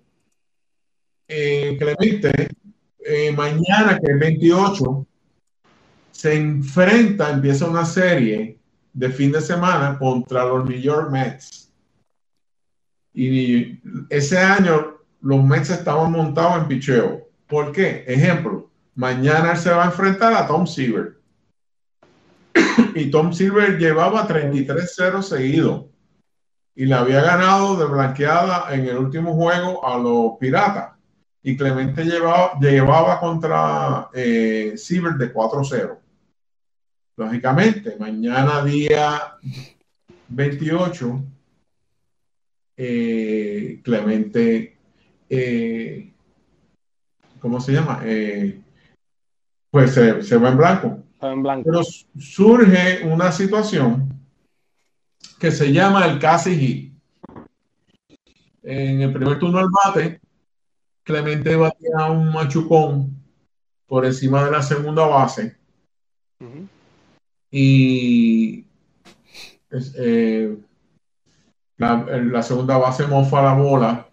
[1.26, 2.48] eh, Clemente,
[2.98, 5.06] eh, mañana, que es 28,
[6.12, 8.58] se enfrenta, empieza una serie
[8.92, 11.72] de fin de semana contra los New York Mets.
[13.14, 13.80] Y
[14.10, 17.28] ese año los Mets estaban montados en picheo.
[17.46, 18.04] ¿Por qué?
[18.06, 21.18] Ejemplo, mañana él se va a enfrentar a Tom Seaver.
[22.94, 25.88] y Tom Silver llevaba 33-0 seguido
[26.74, 30.96] y le había ganado de blanqueada en el último juego a los Piratas.
[31.42, 35.98] Y Clemente llevaba, llevaba contra eh, Silver de 4-0.
[37.16, 39.36] Lógicamente, mañana día
[40.28, 41.24] 28,
[42.76, 44.79] eh, Clemente,
[45.30, 46.12] eh,
[47.40, 48.00] ¿cómo se llama?
[48.04, 48.60] Eh,
[49.70, 50.98] pues se, se va en blanco.
[51.22, 51.70] En blanco.
[51.70, 51.82] Pero
[52.18, 54.08] surge una situación
[55.38, 56.94] que se llama el casi hit.
[58.62, 60.20] En el primer turno al bate,
[61.02, 63.16] Clemente batía un machucón
[63.86, 65.56] por encima de la segunda base
[67.50, 68.64] y
[69.70, 70.56] eh,
[71.76, 74.09] la, la segunda base mofa la bola,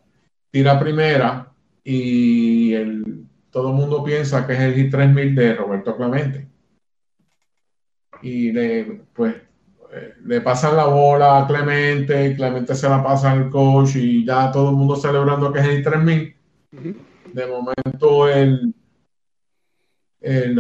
[0.51, 1.51] tira primera
[1.83, 6.47] y el, todo el mundo piensa que es el hit 3000 de Roberto Clemente.
[8.21, 8.83] Y le,
[9.13, 9.35] pues,
[9.93, 14.51] eh, le pasan la bola a Clemente, Clemente se la pasa al coach y ya
[14.51, 16.35] todo el mundo celebrando que es el hit 3000.
[16.73, 16.95] Ujú.
[17.33, 18.73] De momento el,
[20.21, 20.59] el,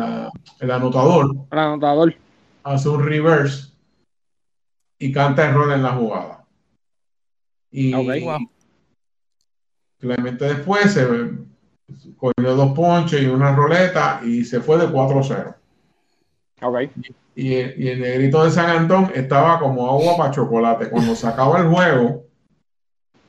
[0.59, 2.15] el anotador El anotador.
[2.63, 3.73] hace un reverse
[4.99, 6.45] y canta error en la jugada.
[7.71, 8.41] Y Ok.
[9.99, 11.07] Clemente después se
[12.17, 15.55] cogió dos ponches y una roleta y se fue de 4-0.
[16.61, 16.77] Ok.
[17.35, 20.89] Y, y el negrito de San Antón estaba como agua para chocolate.
[20.89, 22.25] Cuando se acaba el juego,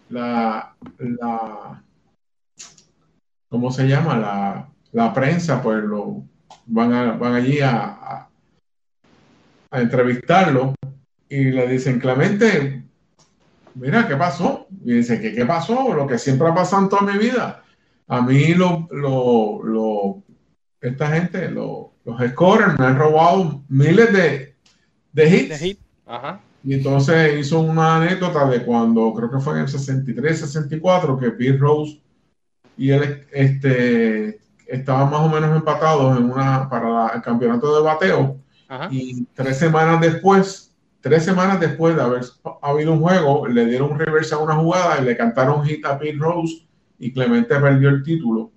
[0.09, 1.83] la, la
[3.49, 4.17] ¿cómo se llama?
[4.17, 6.23] La, la prensa, pues lo
[6.67, 8.29] van, a- van allí a, a,
[9.71, 10.75] a entrevistarlo
[11.29, 12.83] y le dicen, Clemente,
[13.79, 14.67] mira, ¿qué pasó?
[14.85, 15.95] Y dice, ¿qué, qué pasó?
[15.95, 17.63] Lo que siempre ha pasado en toda mi vida.
[18.07, 20.23] A mí lo, lo, lo-
[20.81, 24.55] esta gente, lo- los scorers me han robado miles de,
[25.13, 25.49] de hits.
[25.51, 25.81] De hit.
[26.07, 26.41] Ajá.
[26.65, 31.31] Y entonces hizo una anécdota de cuando, creo que fue en el 63, 64, que
[31.31, 32.01] Bill Rose
[32.77, 37.83] y él este, estaban más o menos empatados en una, para la- el campeonato de
[37.83, 38.37] bateo.
[38.69, 38.89] Ajá.
[38.91, 40.68] Y tres semanas después,
[41.01, 42.23] tres semanas después de haber
[42.63, 45.99] habido un juego, le dieron un reverse a una jugada y le cantaron hit a
[45.99, 46.67] Pete Rose
[46.99, 48.51] y Clemente perdió el título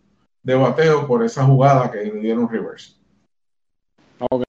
[0.43, 2.95] de bateo por esa jugada que le dieron reverse.
[4.19, 4.43] Ok.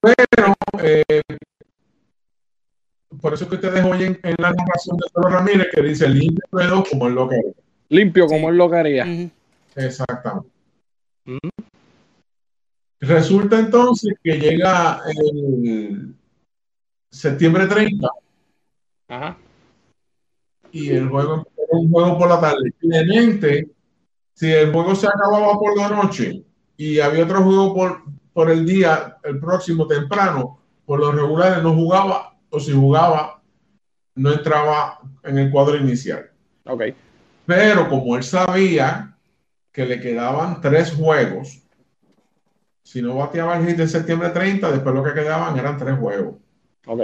[0.00, 1.22] Pero eh,
[3.20, 6.44] por eso es que ustedes oyen en la narración de Pedro Ramírez que dice limpio
[6.88, 7.40] como es lo que.
[7.88, 9.04] Limpio como él lo quería.
[9.04, 9.30] Ujú.
[9.74, 10.50] Exactamente.
[13.00, 16.14] Resulta entonces que llega el
[17.10, 18.08] septiembre 30
[19.08, 19.36] Ajá.
[20.70, 22.74] y el juego era un juego por la tarde.
[24.34, 26.44] Si el juego se acababa por la noche
[26.76, 31.74] y había otro juego por, por el día, el próximo temprano, por los regulares no
[31.74, 33.42] jugaba, o si jugaba,
[34.14, 36.30] no entraba en el cuadro inicial.
[36.64, 36.84] Ok.
[37.44, 39.14] Pero como él sabía
[39.72, 41.60] que le quedaban tres juegos,
[42.82, 46.36] si no bateaba el hit de septiembre 30, después lo que quedaban eran tres juegos.
[46.86, 47.00] Ok.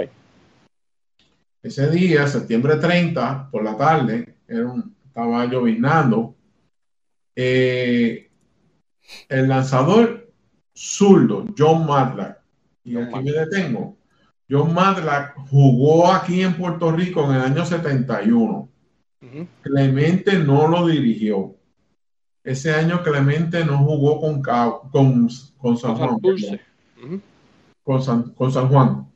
[1.63, 6.35] Ese día, septiembre 30, por la tarde, era un- estaba lloviznando.
[7.35, 8.29] Eh,
[9.29, 10.31] el lanzador
[10.73, 12.39] zurdo, John Matlack,
[12.83, 13.97] y aquí me detengo.
[14.49, 18.69] John Matlack jugó aquí en Puerto Rico en el año 71.
[19.21, 19.47] Ujú.
[19.61, 21.55] Clemente no lo dirigió.
[22.43, 26.09] Ese año Clemente no jugó con, Ca- con, con San Juan.
[28.01, 29.07] San, con San Juan.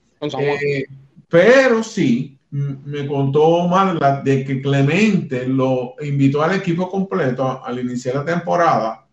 [1.27, 8.15] Pero sí, me contó Marla de que Clemente lo invitó al equipo completo al iniciar
[8.15, 9.07] la temporada.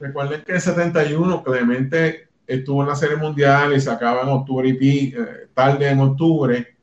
[0.00, 4.68] Recuerden que en 71 Clemente estuvo en la Serie Mundial y se acaba en octubre
[4.68, 6.78] y eh, tarde en octubre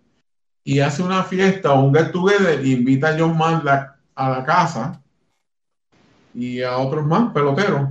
[0.63, 5.01] y hace una fiesta un get together y invita a John Marla a la casa
[6.33, 7.89] y a otros más peloteros.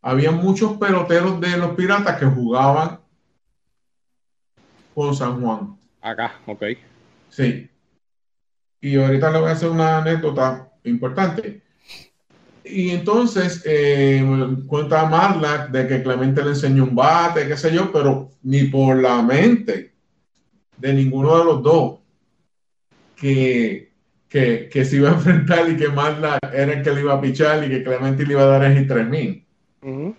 [0.00, 3.00] Había muchos peloteros de los piratas que jugaban
[4.94, 5.76] con San Juan.
[6.00, 6.62] Acá, ok.
[7.28, 7.68] Sí.
[8.80, 11.62] Y ahorita le voy a hacer una anécdota importante.
[12.64, 14.24] Y entonces eh,
[14.66, 18.96] cuenta Marla de que Clemente le enseñó un bate, qué sé yo, pero ni por
[18.96, 19.92] la mente
[20.78, 22.00] de ninguno de los dos
[23.16, 23.92] que,
[24.28, 27.20] que, que se iba a enfrentar y que Marla era el que le iba a
[27.20, 29.46] pichar y que Clemente le iba a dar el hit 3000
[29.82, 30.16] Ujú.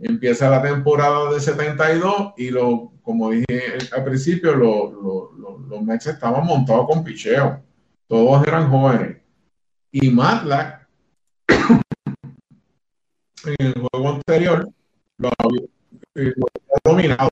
[0.00, 5.82] Empieza la temporada de 72 y lo, como dije al principio, lo- lo- lo- los
[5.82, 7.62] Mets estaban montados con picheo.
[8.06, 9.18] Todos eran jóvenes.
[9.92, 10.88] Y Matlack,
[13.44, 14.68] en el juego anterior,
[15.18, 15.62] lo había,
[16.14, 17.30] eh, lo había dominado.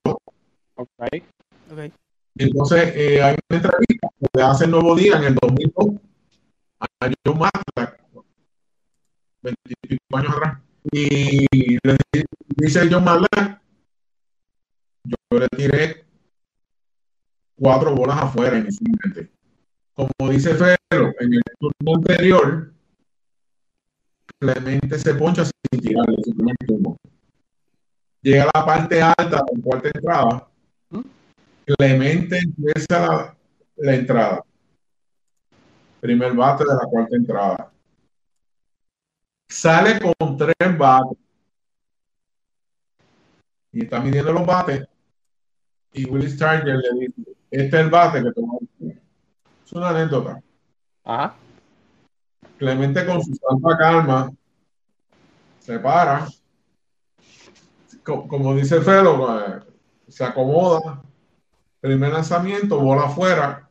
[0.75, 0.89] Ok.
[1.73, 1.93] Ok.
[2.37, 6.01] Entonces, eh, hay una entrevista que hace el nuevo día en el 2002
[6.81, 6.87] a
[7.27, 8.01] John Matlack,
[9.43, 10.59] 20 y pico años atrás.
[10.93, 12.25] Y le di-
[12.57, 13.61] dice John Matlack,
[15.05, 16.05] yo le tiré
[17.57, 19.31] cuatro bolas afuera inicialmente.
[19.95, 22.73] Como dice Fero, en el turno anterior,
[24.41, 26.97] Clemente se poncha sin tirarle su primer turno.
[28.23, 30.49] Llega a la parte alta de la cuarta entrada.
[31.67, 33.37] Clemente empieza la,
[33.77, 34.45] la entrada.
[36.01, 37.73] Primer bate de la cuarta entrada.
[39.49, 41.19] Sale con tres bates.
[43.73, 44.87] Y está midiendo los bates.
[45.93, 48.59] Y Willis Starger le dice: Este es el bate que toma.
[49.65, 50.41] Es una anécdota.
[51.05, 51.35] Ajá.
[52.59, 54.33] Clemente con su santa calma
[55.61, 56.27] se para,
[58.03, 59.61] Co- como dice Felo, eh,
[60.09, 61.03] se acomoda,
[61.81, 63.69] primer lanzamiento, bola afuera,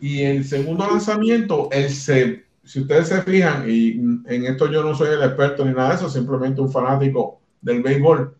[0.00, 4.94] y el segundo lanzamiento, él se, si ustedes se fijan, y en esto yo no
[4.94, 8.36] soy el experto ni nada de eso, simplemente un fanático del béisbol,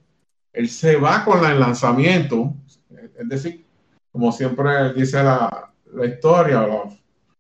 [0.53, 2.53] él se va con el lanzamiento,
[2.91, 3.65] es decir,
[4.13, 6.83] como siempre dice la, la historia o la,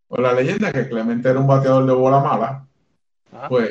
[0.08, 2.66] o la leyenda, que Clemente era un bateador de bola mala,
[3.32, 3.48] Ajá.
[3.50, 3.70] pues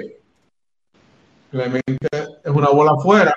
[1.49, 3.33] Clemente es una bola afuera,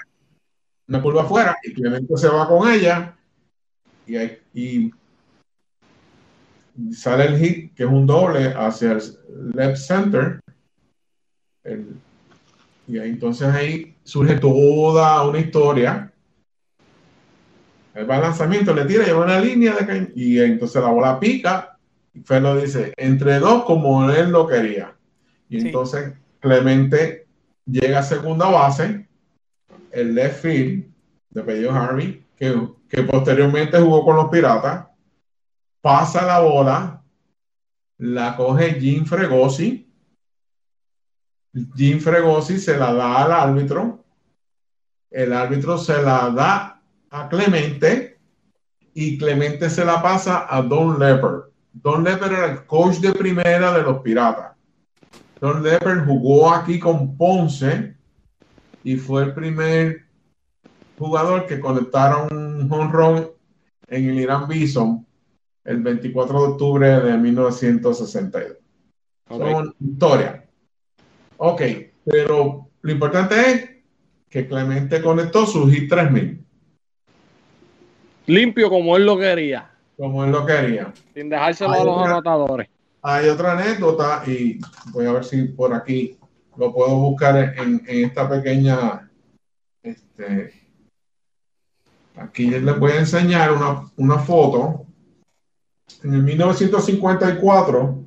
[0.88, 3.16] una curva afuera, y Clemente se va con ella
[4.52, 4.92] y
[6.92, 9.00] sale el hit, que es un doble hacia el
[9.54, 10.40] left center.
[11.64, 11.96] El-
[12.86, 16.12] y ahí, entonces ahí surge toda una historia.
[17.94, 21.76] El lanzamiento, le tira, lleva una línea de y entonces la bola pica.
[22.14, 24.94] Y Felo dice, entre dos como él lo quería.
[25.48, 25.66] Y Sí.
[25.66, 27.26] entonces Clemente
[27.66, 29.06] llega a segunda base,
[29.92, 30.86] el left field
[31.30, 34.86] de apellido Harvey, que, que posteriormente jugó con los Piratas,
[35.80, 37.02] pasa la bola,
[37.98, 39.90] la coge Jim Fregosi
[41.52, 44.04] Jim Fregosi se la da al árbitro,
[45.10, 48.18] el árbitro se la da a Clemente
[48.94, 51.50] y Clemente se la pasa a Don Lepper.
[51.72, 54.56] Don Lepper era el coach de primera de los Piratas.
[55.40, 57.96] Don Lepper jugó aquí con Ponce
[58.84, 60.06] y fue el primer
[60.98, 63.30] jugador que conectaron un home run
[63.88, 65.04] en el Irán Bison
[65.70, 68.56] el 24 de octubre de 1962.
[69.28, 69.38] Ok.
[69.40, 70.44] Son historia.
[71.36, 71.62] Ok,
[72.04, 73.70] pero lo importante es
[74.28, 76.44] que Clemente conectó su hit 3000,
[78.26, 80.92] Limpio como él lo quería, como él lo quería.
[81.14, 82.68] sin dejárselo Hay a los otra- anotadores.
[83.02, 84.60] Hay otra anécdota y
[84.92, 86.18] voy a ver si por aquí
[86.56, 89.10] lo puedo buscar en, en esta pequeña.
[89.82, 90.52] Este,
[92.16, 94.84] aquí les voy a enseñar una, una foto.
[96.02, 98.04] En el 1954,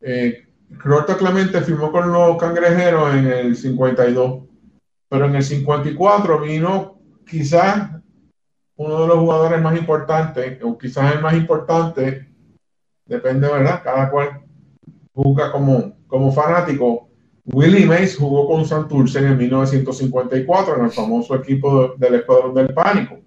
[0.00, 0.42] eh,
[1.18, 4.42] Clemente firmó con los cangrejeros en el 52,
[5.08, 7.90] pero en el 54 vino quizás
[8.76, 12.28] uno de los jugadores más importantes, o quizás el más importante
[13.06, 13.80] depende, ¿verdad?
[13.84, 14.42] Cada cual
[15.14, 17.08] juzga como, como fanático.
[17.44, 22.54] Willie Mays jugó con Santurce en el 1954 en el famoso equipo de- del Escuadrón
[22.54, 23.18] del Pánico.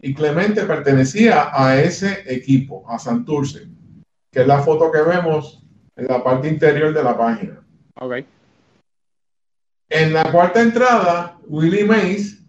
[0.00, 3.68] Y Clemente pertenecía a ese equipo, a Santurce,
[4.30, 5.64] que es la foto que vemos
[5.96, 7.62] en la parte interior de la página.
[8.00, 8.16] Ok.
[9.88, 12.42] En la cuarta entrada, Willie Mays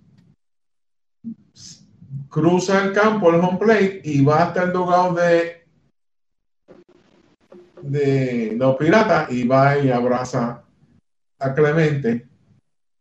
[2.29, 5.65] cruza el campo, el home plate, y va hasta el dogado de,
[7.81, 10.63] de los piratas y va y abraza
[11.39, 12.27] a Clemente.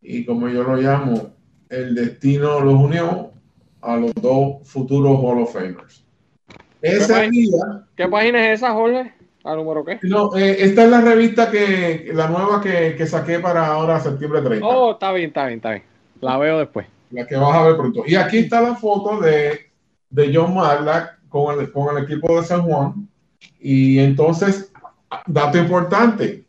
[0.00, 1.34] Y como yo lo llamo,
[1.68, 3.32] el destino los unió
[3.82, 6.04] a los dos futuros Hall of Famers.
[7.30, 9.12] Día, ¿Qué página es esa, Jorge?
[9.44, 9.98] ¿La número qué?
[10.02, 14.42] no, eh, esta es la revista que, la nueva que, que saqué para ahora, septiembre
[14.42, 14.66] 30.
[14.66, 15.82] Oh, está bien, está bien, está bien.
[16.20, 16.86] La veo después.
[17.10, 18.02] la que vas a ver pronto.
[18.06, 19.70] Y aquí está la foto de,
[20.10, 23.08] de John Marlack con el, con el equipo de San Juan.
[23.60, 24.72] Y entonces,
[25.26, 26.44] dato importante,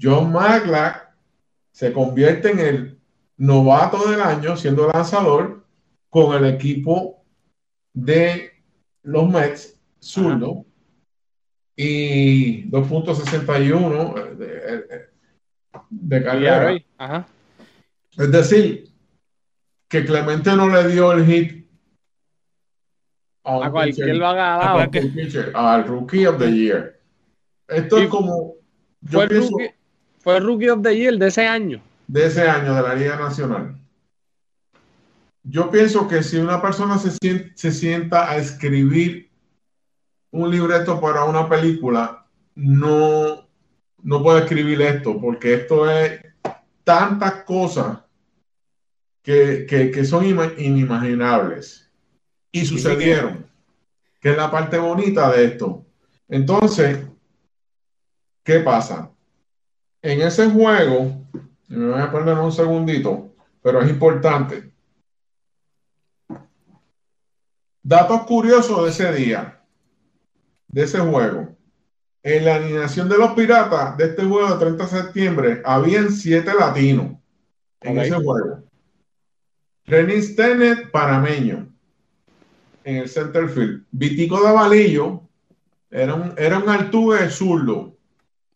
[0.00, 1.10] John Marlack
[1.72, 2.98] se convierte en el
[3.36, 5.59] novato del año siendo lanzador
[6.10, 7.24] con el equipo
[7.94, 8.50] de
[9.04, 10.66] los Mets, zurdo,
[11.76, 15.08] y 2.61 de, de,
[15.88, 16.74] de carrera.
[16.98, 17.26] Ajá.
[18.18, 18.90] Es decir,
[19.88, 21.66] que Clemente no le dio el hit
[23.44, 27.00] a, cualquier pitcher, A cualquier- pitcher, al Rookie of the Year.
[27.68, 28.54] Esto Y es como
[29.00, 29.70] yo Fue el, pienso rookie,
[30.18, 31.80] fue el Rookie of the Year de ese año.
[32.08, 33.76] de ese año de la Liga Nacional.
[35.42, 39.30] Yo pienso que si una persona se sienta, se sienta a escribir
[40.32, 43.48] un libreto para una película, no,
[44.02, 46.20] no puede escribir esto, porque esto es
[46.84, 47.98] tantas cosas
[49.22, 51.90] que, que- que son ima- inimaginables
[52.52, 53.46] y sucedieron,
[54.20, 55.84] que es la parte bonita de esto.
[56.28, 56.98] Entonces,
[58.44, 59.10] ¿qué pasa?
[60.02, 61.26] En ese juego,
[61.68, 64.69] me voy a poner un segundito, pero es importante.
[67.82, 69.60] Datos curiosos de ese día,
[70.68, 71.56] de ese juego.
[72.22, 76.52] En la alineación de los piratas de este juego de 30 de septiembre, habían siete
[76.52, 77.16] latinos
[77.80, 78.62] en ese juego.
[79.86, 81.66] René Stennett, panameño,
[82.84, 83.84] en el center field.
[83.90, 85.22] Vitico de Valillo,
[85.90, 87.96] era un, era un altuve zurdo.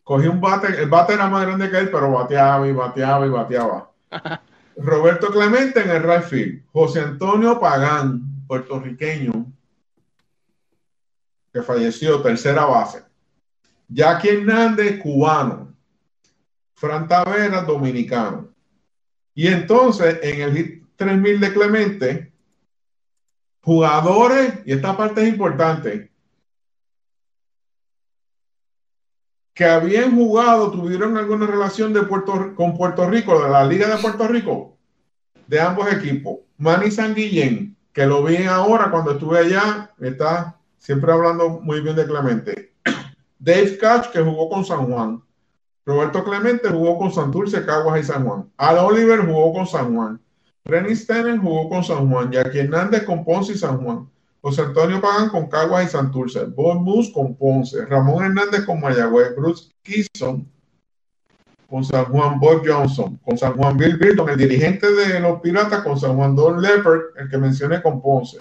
[0.03, 3.31] Cogí un bate, el bate era más grande que él, pero bateaba y bateaba y
[3.31, 3.91] bateaba.
[4.77, 6.62] Roberto Clemente en el right field.
[6.72, 9.52] José Antonio Pagán, puertorriqueño,
[11.52, 13.02] que falleció, tercera base.
[13.88, 15.74] Jackie Hernández, cubano.
[16.74, 18.55] Fran Taveras, dominicano.
[19.34, 22.32] Y entonces, en el hit 3000 de Clemente,
[23.61, 26.12] jugadores, y esta parte es importante,
[29.52, 34.00] que habían jugado, tuvieron alguna relación de Puerto, con Puerto Rico, de la Liga de
[34.00, 34.76] Puerto Rico,
[35.46, 36.38] de ambos equipos.
[36.57, 42.05] Manny Sanguillén, que lo vi ahora cuando estuve allá, está siempre hablando muy bien de
[42.05, 42.74] Clemente.
[43.38, 45.22] Dave Catch, que jugó con San Juan.
[45.86, 48.51] Roberto Clemente jugó con Santurce, Caguas y San Juan.
[48.57, 50.20] Al Oliver jugó con San Juan.
[50.64, 52.32] Renny Stenen jugó con San Juan.
[52.32, 54.11] Jackie Hernández con Ponce y San Juan.
[54.40, 56.47] José Antonio Pagan con Caguas y Santurce.
[56.47, 57.84] Bob Moose con Ponce.
[57.86, 59.36] Ramón Hernández con Mayagüez.
[59.36, 60.51] Bruce Kisson
[61.68, 62.38] con San Juan.
[62.38, 63.76] Bob Johnson con San Juan.
[63.76, 66.34] Bill Bilton, el dirigente de los Piratas con San Juan.
[66.34, 68.38] Don Leopard, el que mencioné con Ponce.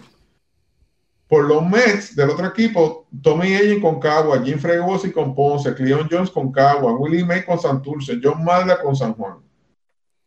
[1.28, 6.08] por los Mets del otro equipo, Tommy Allen con Cagua, Jim Fregosi con Ponce, Cleon
[6.10, 9.38] Jones con Cagua, Willie May con Santurce, John Madla con San Juan.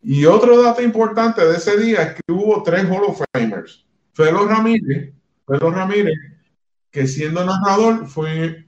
[0.03, 3.87] Y otro dato importante de ese día es que hubo tres Hall of Famers.
[4.15, 5.13] Felo Ramírez,
[5.47, 6.17] Felo Ramírez,
[6.91, 8.66] que siendo narrador fue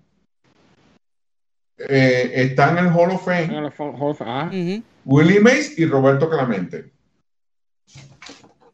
[1.79, 3.49] eh, está en el Hall of Fame.
[3.57, 4.51] Hall of- ah.
[5.05, 6.93] Willie Mays y Roberto Clemente.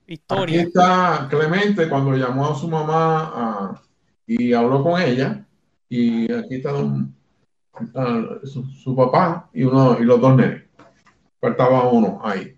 [0.07, 0.63] Aquí Historia.
[0.63, 3.81] está Clemente cuando llamó a su mamá
[4.27, 5.45] y habló con ella.
[5.89, 7.15] Y aquí está don-
[8.45, 10.63] su, su papá y, uno, y los dos nenes.
[11.41, 12.57] Faltaba uno ahí.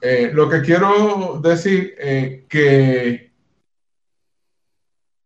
[0.00, 3.32] Eh, lo que quiero decir es que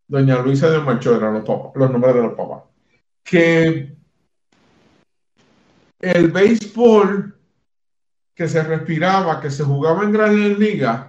[0.06, 2.62] doña Luisa de Marchó eran los, papás- los nombres de los papás.
[3.24, 3.96] Que
[6.00, 7.38] el béisbol
[8.34, 11.06] que se respiraba, que se jugaba en Grandes Ligas,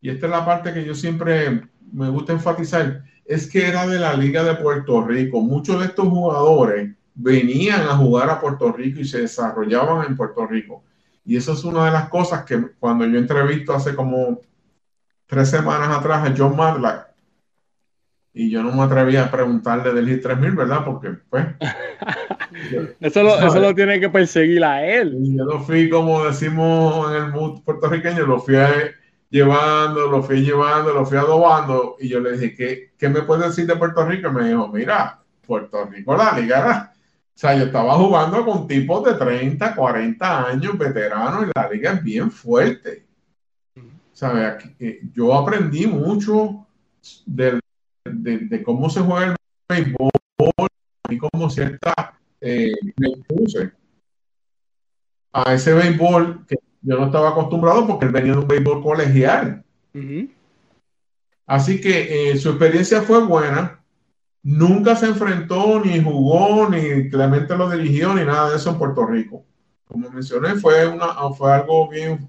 [0.00, 3.98] y esta es la parte que yo siempre me gusta enfatizar, es que era de
[3.98, 5.40] la Liga de Puerto Rico.
[5.40, 10.46] Muchos de estos jugadores venían a jugar a Puerto Rico y se desarrollaban en Puerto
[10.46, 10.84] Rico.
[11.24, 14.40] Y eso es una de las cosas que cuando yo entrevisto hace como
[15.26, 17.07] tres semanas atrás a John Madlack,
[18.34, 20.84] y yo no me atrevía a preguntarle del Hit 3000, ¿verdad?
[20.84, 21.46] Porque, pues,
[23.00, 25.16] Eso lo, eso lo tiene que perseguir a él.
[25.20, 28.72] Y yo lo fui, como decimos en el mood puertorriqueño, lo fui a-
[29.30, 31.96] llevando, lo fui llevando, lo fui adobando.
[32.00, 34.28] Y yo le dije, ¿qué, qué me puedes decir de Puerto Rico?
[34.28, 38.66] Y me dijo, mira, Puerto Rico, la liga era- O sea, yo estaba jugando con
[38.66, 43.04] tipos de 30, 40 años, veteranos, y la liga es bien fuerte.
[44.12, 44.56] ¿Sabe?
[44.80, 46.66] Eh, yo aprendí mucho
[47.26, 47.60] del-
[48.04, 49.36] de, de cómo se juega el
[49.68, 50.10] béisbol
[51.10, 53.72] y cómo cierta eh, me puse
[55.32, 59.64] a ese béisbol que yo no estaba acostumbrado porque él venía de un béisbol colegial.
[59.94, 60.30] Ujú.
[61.46, 63.82] Así que eh, su experiencia fue buena.
[64.42, 69.04] Nunca se enfrentó, ni jugó, ni Clemente lo dirigió, ni nada de eso en Puerto
[69.06, 69.44] Rico.
[69.86, 72.28] Como mencioné, fue, una, fue algo bien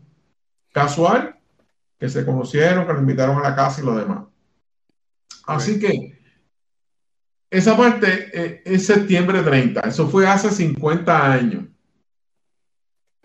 [0.72, 1.38] casual,
[2.00, 4.24] que se conocieron, que lo invitaron a la casa y lo demás.
[5.50, 6.22] Así que
[7.50, 11.66] esa parte eh, es septiembre 30, eso fue hace 50 años.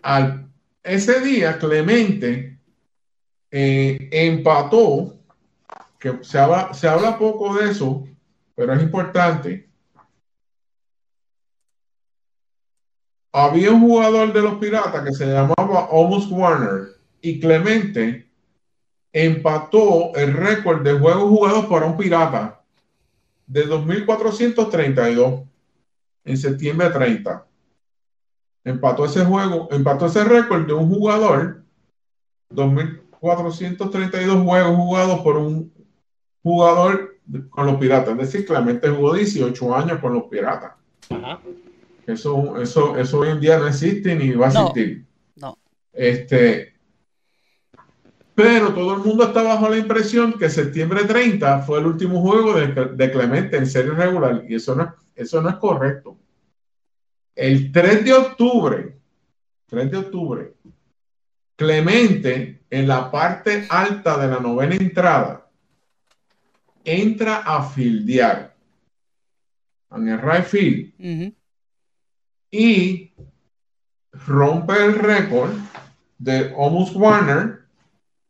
[0.01, 0.51] Al,
[0.81, 2.59] ese día Clemente
[3.51, 5.19] eh, empató,
[5.99, 8.07] que se habla, poco de eso,
[8.55, 9.69] pero es importante.
[13.31, 16.87] Había un jugador de los Piratas que se llamaba Almost Warner
[17.21, 18.31] y Clemente
[19.17, 22.61] empató el récord de juegos jugados para un Pirata
[23.47, 25.45] de 2.432
[26.25, 27.45] en septiembre 30.
[28.65, 31.63] Empató ese juego, empató ese récord de un jugador,
[32.53, 35.71] 2.432 juegos jugados por un
[36.43, 37.15] jugador
[37.51, 38.09] con los Piratas.
[38.19, 40.73] Es decir, Clemente jugó 18 años con los Piratas.
[41.09, 41.39] Ajá.
[42.05, 44.59] Eso, eso, eso hoy en día no existe ni va a No.
[44.67, 45.05] existir.
[45.37, 45.57] No.
[45.93, 46.74] Este,
[48.35, 52.53] pero todo el mundo está bajo la impresión que septiembre 30 fue el último juego
[52.53, 56.17] de, de Clemente en serie regular y eso no, es- eso no es correcto.
[57.33, 58.97] El 3 de octubre,
[59.67, 60.53] 3 de octubre,
[61.55, 65.49] Clemente en la parte alta de la novena entrada
[66.83, 68.53] entra a fildear
[69.91, 70.93] en el right field
[72.51, 73.13] y
[74.27, 75.51] rompe el récord
[76.17, 77.54] de Almost Warner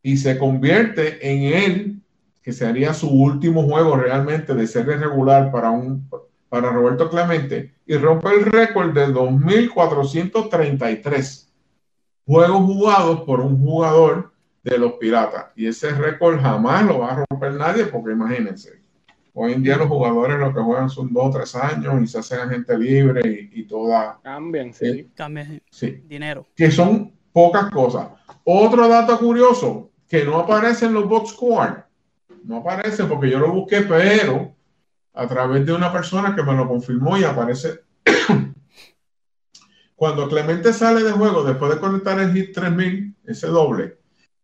[0.06, 2.00] y se convierte en él,
[2.40, 6.08] que sería su último juego realmente de serie regular para, un,
[6.48, 11.48] para Roberto Clemente, y rompe el récord de 2.433
[12.24, 14.30] juegos jugados por un jugador
[14.62, 15.46] de los Piratas.
[15.56, 18.74] Y ese récord jamás lo va a romper nadie, porque imagínense,
[19.34, 22.20] hoy en día los jugadores lo que juegan son dos o tres años y se
[22.20, 24.20] hacen agente libre y, y toda...
[24.22, 25.10] Cambian, sí.
[25.16, 26.46] Cambia Sí, dinero.
[26.54, 28.06] que son pocas cosas.
[28.44, 31.84] Otro dato curioso que no aparece en los box score,
[32.44, 34.54] no aparece porque yo lo busqué, pero
[35.12, 37.80] a través de una persona que me lo confirmó y aparece.
[39.96, 43.98] Cuando Clemente sale de juego después de conectar el hit 3000, ese doble,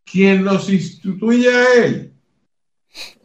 [0.05, 2.15] quien lo sustituye a él,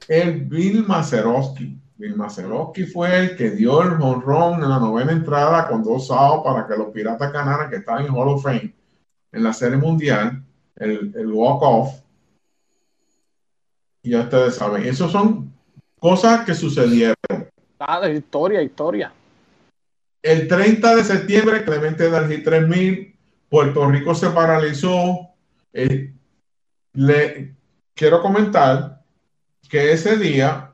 [0.08, 1.80] es Bill Mazeroski.
[1.96, 6.44] Bill Mazeroski fue el que dio el honrón en la novena entrada con dos outs
[6.44, 8.74] para que los Piratas ganaran, que estaban en Hall of Fame
[9.32, 10.44] en la Serie Mundial,
[10.76, 12.02] el, el walk-off.
[14.04, 15.54] Ya ustedes saben, eso son
[16.00, 17.16] cosas que sucedieron.
[17.80, 19.12] Ah, de historia, historia.
[20.22, 23.18] El 30 de septiembre, Clemente da el hit 3000,
[23.50, 25.30] Puerto Rico se paralizó.
[25.74, 26.14] Eh,
[26.94, 27.56] le
[27.94, 29.04] quiero comentar
[29.70, 30.74] que ese día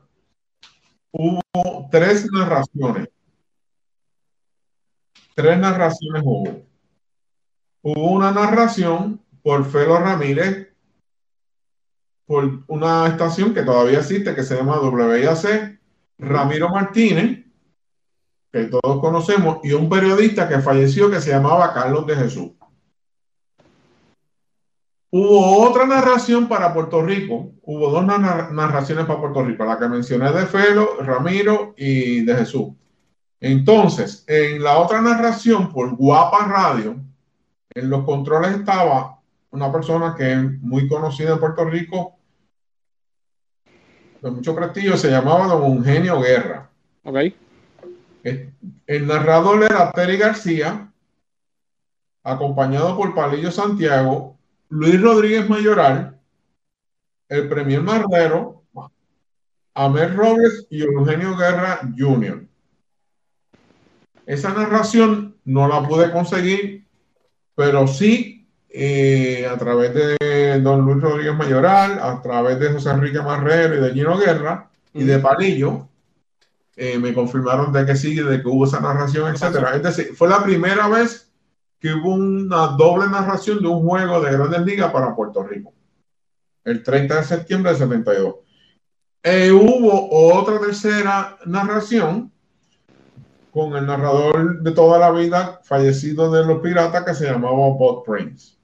[1.12, 3.08] hubo tres narraciones.
[5.34, 6.62] Tres narraciones hubo.
[7.82, 10.73] Hubo una narración por Felo Ramírez
[12.26, 15.78] por una estación que todavía existe que se llama WIAC,
[16.18, 17.44] Ramiro Martínez,
[18.52, 22.52] que todos conocemos, y un periodista que falleció que se llamaba Carlos de Jesús.
[25.10, 30.32] Hubo otra narración para Puerto Rico, hubo dos narraciones para Puerto Rico, la que mencioné
[30.32, 32.72] de Felo, Ramiro y de Jesús.
[33.40, 36.96] Entonces, en la otra narración por Guapa Radio,
[37.74, 39.13] en los controles estaba
[39.54, 42.16] una persona que es muy conocida en Puerto Rico,
[44.20, 46.68] de mucho prestigio, se llamaba Don Eugenio Guerra.
[47.04, 47.18] Ok.
[48.24, 50.90] El narrador era Terry García,
[52.24, 54.36] acompañado por Palillo Santiago,
[54.70, 56.18] Luis Rodríguez Mayoral,
[57.28, 58.64] el Premier Marrero,
[59.74, 62.44] Amel Robles y Eugenio Guerra Jr.
[64.26, 66.88] Esa narración no la pude conseguir,
[67.54, 68.33] pero sí
[68.76, 73.80] eh, a través de don Luis Rodríguez Mayoral, a través de José Enrique Marrero y
[73.80, 75.88] de Gino Guerra y de Palillo,
[76.74, 79.76] eh, me confirmaron de que sí, de que hubo esa narración, etcétera.
[79.76, 81.30] Es decir, fue la primera vez
[81.78, 85.72] que hubo una doble narración de un juego de Grandes Ligas para Puerto Rico.
[86.64, 88.34] El 30 de septiembre de 72.
[89.22, 92.32] Eh, hubo otra tercera narración
[93.52, 98.02] con el narrador de toda la vida fallecido de los piratas que se llamaba Bob
[98.04, 98.63] Prince.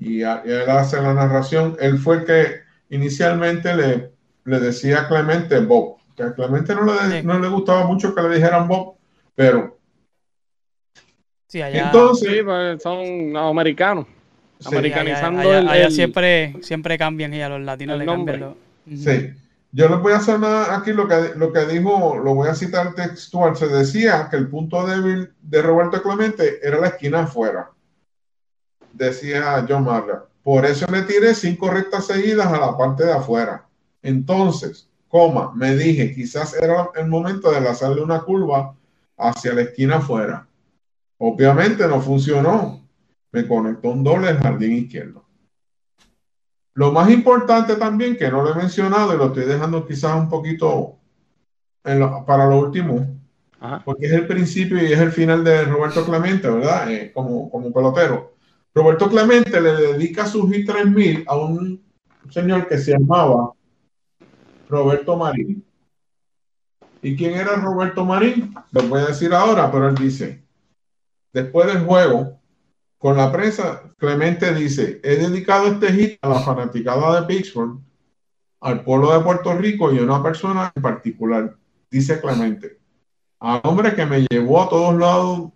[0.00, 1.76] Y, él hace la narración.
[1.78, 4.12] Él fue el que inicialmente le,
[4.44, 8.22] le decía a Clemente Bob que a Clemente no le, no le gustaba mucho que
[8.22, 8.96] le dijeran Bob,
[9.34, 9.78] pero...
[11.48, 14.06] Sí, allá, Entonces, pues, son americanos.
[14.58, 18.40] sí, americanizando allá, el, allá el- siempre, siempre cambian y a los latinos le cambian
[18.40, 18.54] los...
[18.86, 19.32] Sí.
[19.72, 22.54] Yo les voy a hacer nada aquí lo que, lo que dijo, lo voy a
[22.54, 23.56] citar textual.
[23.56, 27.70] Se decía que el punto débil de Roberto Clemente era la esquina afuera.
[28.92, 30.24] Decía John Marra.
[30.42, 33.66] Por eso le tiré cinco rectas seguidas a la parte de afuera.
[34.02, 38.74] Entonces, coma, me dije, quizás era el momento de lanzarle una curva
[39.16, 40.46] hacia la esquina afuera.
[41.18, 42.80] Obviamente no funcionó.
[43.32, 45.24] Me conectó un doble al jardín izquierdo.
[46.74, 50.28] Lo más importante también, que no lo he mencionado y lo estoy dejando quizás un
[50.28, 50.96] poquito
[51.84, 53.06] lo- para lo último,
[53.60, 53.82] Ajá.
[53.84, 56.90] porque es el principio y es el final de Roberto Clemente, ¿verdad?
[56.90, 58.29] Eh, como, como pelotero.
[58.74, 61.82] Roberto Clemente le dedica su hit 3000 a un
[62.30, 63.52] señor que se llamaba
[64.68, 65.64] Roberto Marín.
[67.02, 68.54] ¿Y quién era Roberto Marín?
[68.70, 70.44] Lo voy a decir ahora, pero él dice,
[71.32, 72.38] después del juego,
[72.98, 77.80] con la prensa, Clemente dice, he dedicado este hit a la fanaticada de Pittsburgh,
[78.60, 81.56] al pueblo de Puerto Rico y a una persona en particular,
[81.90, 82.78] dice Clemente,
[83.40, 85.50] al hombre que me llevó a todos lados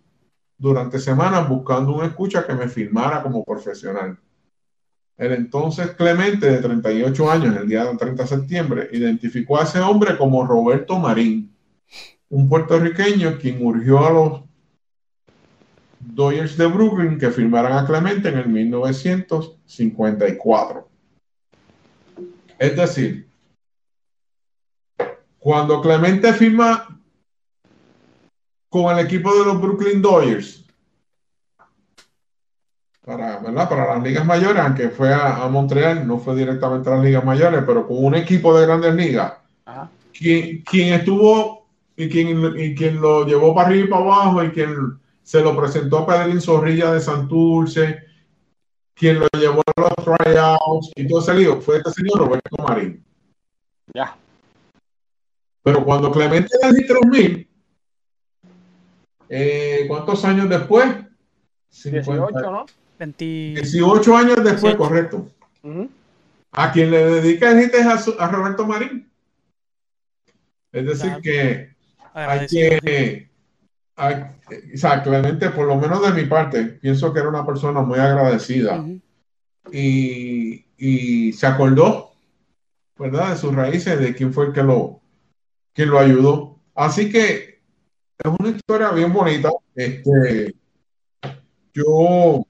[0.65, 4.17] durante semanas buscando un escucha que me firmara como profesional.
[5.19, 9.81] El entonces Clemente, de 38 años, el día del 30 de septiembre, identificó a ese
[9.81, 11.55] hombre como Roberto Marín,
[12.31, 14.41] un puertorriqueño quien urgió a los
[16.01, 20.89] Dodgers de Brooklyn que firmaran a Clemente en el 1954.
[22.59, 23.29] Es decir,
[25.39, 26.94] cuando Clemente firma
[28.75, 30.65] con el equipo de los Brooklyn Dodgers
[33.05, 33.69] para, ¿verdad?
[33.69, 37.25] para las ligas mayores, aunque fue a, a Montreal, no fue directamente a las ligas
[37.25, 39.89] mayores, pero con un equipo de grandes ligas, Ajá.
[40.13, 44.51] quien, quien estuvo y quien, y quien lo llevó para arriba y para abajo y
[44.51, 48.01] quien se lo presentó a Pedrín Zorrilla de Santurce,
[48.93, 53.05] quien lo llevó a los tryouts y todo ese lío fue este señor Roberto Marín.
[53.95, 54.17] Ya.
[55.63, 57.54] Pero cuando Clemente le di 3000,
[59.29, 60.87] eh, ¿cuántos años después?
[61.83, 62.67] 18, ¿no?
[62.99, 63.25] 20...
[63.25, 64.79] 18 años después, 18.
[64.79, 65.29] correcto.
[65.63, 65.89] Ujú.
[66.53, 69.11] A quien le dedica el hit es a, su- a Roberto Marín.
[70.73, 71.23] Es decir, Claro.
[71.23, 71.75] que
[72.15, 73.29] hay que,
[73.97, 74.15] hay-
[74.75, 77.99] o sea, Clemente, por lo menos de mi parte, pienso que era una persona muy
[77.99, 79.01] agradecida Ujú.
[79.73, 82.13] y, y se acordó,
[82.99, 83.31] ¿verdad?
[83.31, 85.01] De sus raíces, de quién fue el que lo,
[85.73, 86.61] quien lo ayudó.
[86.75, 87.54] Así que
[88.19, 89.51] es una historia bien bonita.
[89.75, 90.55] Este,
[91.73, 92.47] yo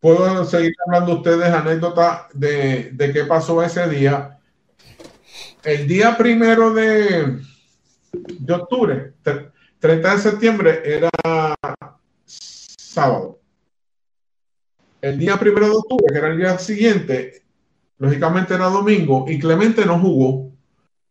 [0.00, 4.38] puedo seguir hablando a ustedes anécdotas de, de qué pasó ese día.
[5.62, 7.38] El día primero de,
[8.12, 11.10] de octubre, tre- 30 de septiembre, era
[12.24, 13.40] sábado.
[15.02, 17.42] El día primero de octubre, que era el día siguiente,
[17.98, 20.50] lógicamente era domingo, y Clemente no jugó,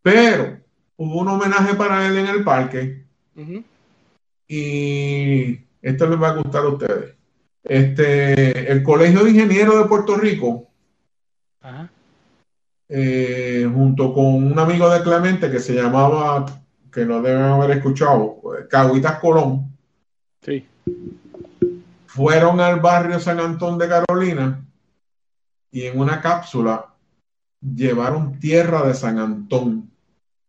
[0.02, 0.58] pero
[0.96, 3.05] hubo un homenaje para él en el parque
[4.48, 7.14] Y esto les va a gustar a ustedes.
[7.64, 10.68] Este, el Colegio de Ingenieros de Puerto Rico,
[11.60, 11.90] Ajá.
[12.88, 16.46] eh, junto con un amigo de Clemente que se llamaba,
[16.92, 19.72] que no deben haber escuchado, Caguitas Colón,
[20.42, 20.64] Sí.
[22.06, 24.64] fueron al barrio San Antón de Carolina
[25.72, 26.94] y en una cápsula
[27.60, 29.90] llevaron tierra de San Antón.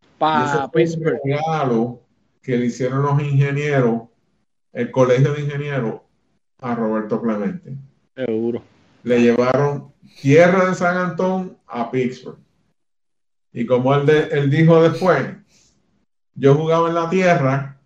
[0.01, 1.19] Y Para ese fue un Pittsburgh.
[1.23, 1.99] regalo
[2.47, 4.03] que le hicieron los ingenieros,
[4.71, 5.95] el colegio de ingenieros,
[6.61, 7.75] a Roberto Clemente.
[8.15, 8.63] Seguro.
[9.03, 9.91] Le llevaron
[10.21, 12.37] tierra de San Antón a Pittsburgh.
[13.51, 15.25] Y como él, de- él dijo después,
[16.35, 17.81] yo jugaba en la tierra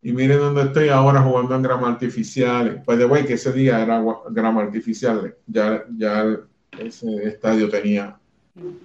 [0.00, 2.82] y miren dónde estoy ahora jugando en grama artificial.
[2.84, 4.00] Pues de güey que ese día era
[4.30, 5.34] grama artificial.
[5.48, 6.38] Ya, ya
[6.78, 8.16] ese estadio tenía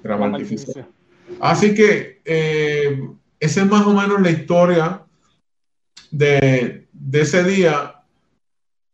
[0.04, 0.88] grama artificial.
[1.40, 3.08] Así que eh,
[3.40, 5.04] esa es más o menos la historia
[6.12, 8.04] de, de ese día,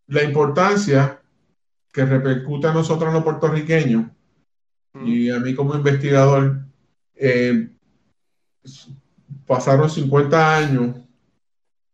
[0.07, 1.21] la importancia
[1.91, 4.07] que repercute a nosotros los puertorriqueños
[5.03, 6.61] y a mí como investigador.
[7.15, 7.69] eh,
[9.45, 10.95] pasaron 50 años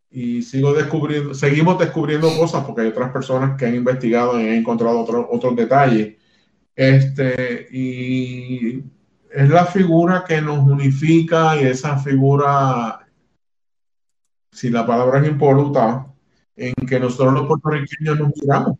[0.09, 4.55] y sigo descubriendo, seguimos descubriendo cosas porque hay otras personas que han investigado y han
[4.55, 6.15] encontrado otros otros detalles.
[6.75, 8.83] Este, y
[9.31, 13.00] es la figura que nos unifica y esa figura,
[14.51, 16.07] si la palabra es impoluta,
[16.55, 18.77] en que nosotros los puertorriqueños nos miramos.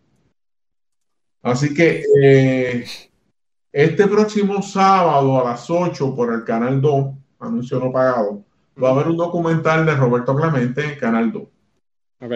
[1.41, 2.85] Así que eh,
[3.71, 8.43] este próximo sábado a las 8 por el Canal 2, anuncio no pagado,
[8.81, 11.43] va a haber un documental de Roberto Clemente en Canal 2.
[12.21, 12.31] Ok.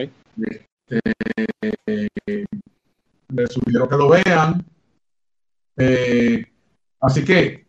[3.28, 4.66] Les sugiero que lo vean.
[5.78, 6.46] Eh,
[7.02, 7.66] así que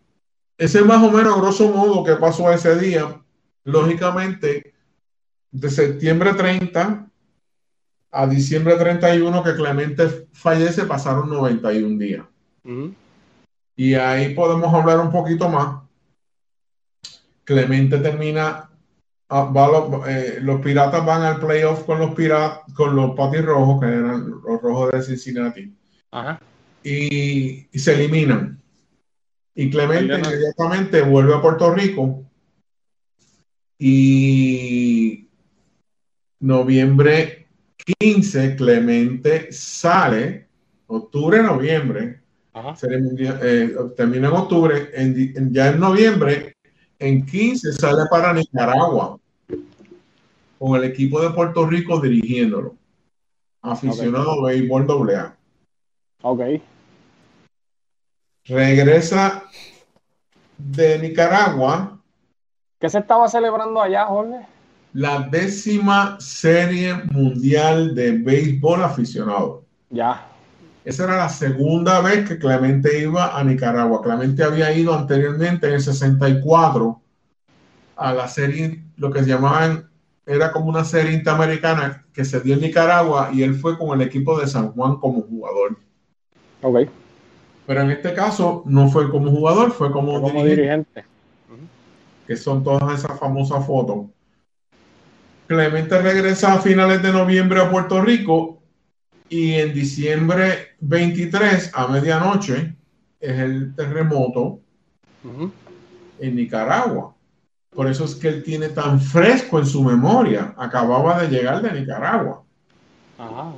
[0.56, 3.20] ese es más o menos, grosso modo, que pasó ese día.
[3.64, 4.75] Lógicamente,
[5.50, 7.08] de septiembre 30
[8.10, 12.24] a diciembre 31 que Clemente fallece, pasaron 91 días.
[12.64, 12.94] Ujú.
[13.76, 15.82] Y ahí podemos hablar un poquito más.
[17.44, 18.70] Clemente termina,
[19.28, 23.14] ah, va a los, eh, los piratas van al playoff con los piratas, con los
[23.14, 25.76] patis rojos, que eran los rojos de Cincinnati,
[26.10, 26.40] Ajá.
[26.82, 28.60] y, y se eliminan.
[29.54, 32.24] Y Clemente inmediatamente vuelve a Puerto Rico
[33.78, 35.25] y
[36.40, 37.46] noviembre
[37.98, 40.46] 15, Clemente sale,
[40.86, 42.20] octubre, noviembre,
[42.82, 46.56] eh, termina en octubre, en di- en- ya en noviembre,
[46.98, 49.18] en 15 sale para Nicaragua,
[50.58, 52.74] con el equipo de Puerto Rico dirigiéndolo,
[53.62, 55.36] aficionado a béisbol doble A.
[56.22, 56.40] Ok.
[58.46, 59.44] Regresa
[60.56, 61.92] de Nicaragua
[62.78, 64.46] ¿Qué se estaba celebrando allá, Jorge?
[64.96, 69.62] La décima serie mundial de béisbol aficionado.
[69.90, 70.26] Ya.
[70.86, 74.00] Esa era la segunda vez que Clemente iba a Nicaragua.
[74.00, 77.02] Clemente había ido anteriormente en el 64
[77.96, 79.90] a la serie, lo que se llamaban,
[80.24, 84.06] era como una serie interamericana que se dio en Nicaragua y él fue con el
[84.06, 85.76] equipo de San Juan como jugador.
[86.62, 86.88] Ok.
[87.66, 91.04] Pero en este caso no fue como jugador, fue como, Como dirigente, dirigente.
[92.26, 94.06] que son todas esas famosas fotos.
[95.46, 98.62] Clemente regresa a finales de noviembre a Puerto Rico
[99.28, 102.76] y en diciembre 23 a medianoche
[103.20, 104.60] es el terremoto
[106.18, 107.14] en Nicaragua.
[107.70, 110.54] Por eso es que él tiene tan fresco en su memoria.
[110.56, 112.42] Acababa de llegar de Nicaragua.
[113.18, 113.52] Ajá.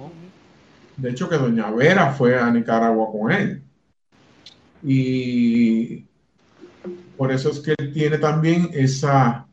[0.96, 3.62] De hecho, que Doña Vera fue a Nicaragua con él.
[4.82, 6.04] Y
[7.16, 9.47] por eso es que él tiene también esa...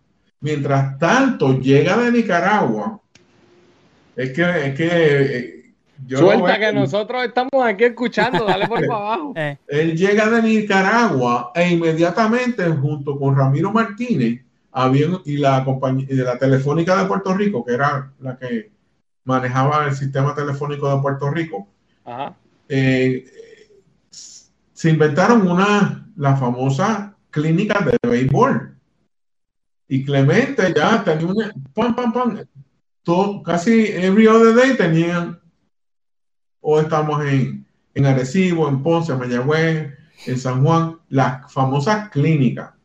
[0.45, 3.01] Mientras tanto, llega de Nicaragua.
[4.15, 5.73] Es que, es que eh,
[6.05, 9.33] yo lo Suelta que nosotros estamos aquí escuchando, dale por para abajo.
[9.35, 16.05] Eh, Él llega de Nicaragua e inmediatamente junto con Ramiro Martínez había, y la compañía
[16.07, 18.69] y de la Telefónica de Puerto Rico, que era la que
[19.23, 21.67] manejaba el sistema telefónico de Puerto Rico,
[22.05, 22.35] Ajá.
[22.69, 23.25] eh,
[24.11, 28.74] se inventaron una, la famosa clínica de béisbol.
[29.88, 32.45] Y Clemente ya tenía una, pam, pam, pam,
[33.03, 35.39] todo, casi every other day tenían,
[36.59, 39.93] o estamos en, en Arecibo, en Ponce, en Mayagüez,
[40.25, 42.75] en San Juan, la famosa clínica.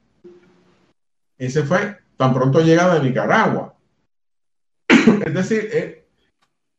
[1.38, 3.74] Ese fue, tan pronto llega de Nicaragua.
[4.88, 6.06] es decir, eh,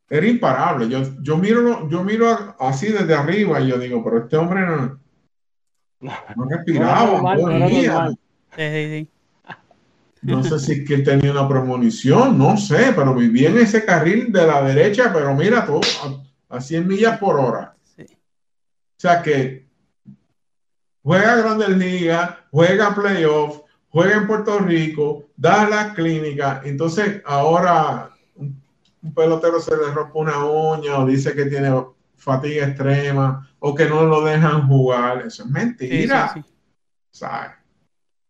[0.08, 0.88] era imparable.
[0.88, 5.00] Yo, yo miro, yo miro así desde arriba y yo digo, pero este hombre no,
[6.00, 7.94] no respiraba, No normal, no no era dormía.
[7.94, 8.18] normal.
[8.56, 9.10] sí, sí, sí.
[10.22, 13.84] No sé si es que él tenía una premonición, no sé, pero vivía en ese
[13.84, 15.82] carril de la derecha, pero mira, todo
[16.50, 17.76] a, a 100 millas por hora.
[17.96, 18.04] Sí.
[18.04, 18.18] O
[18.98, 19.66] sea que
[21.02, 26.62] juega Grandes Ligas, juega playoff, juega en Puerto Rico, da la clínica.
[26.64, 28.62] Entonces, ahora un,
[29.02, 31.72] un pelotero se le rompe una uña o dice que tiene
[32.16, 35.24] fatiga extrema o que no lo dejan jugar.
[35.26, 36.32] Eso es Sí, mentira.
[36.34, 36.54] sí, sí.
[37.10, 37.52] ¿sabes?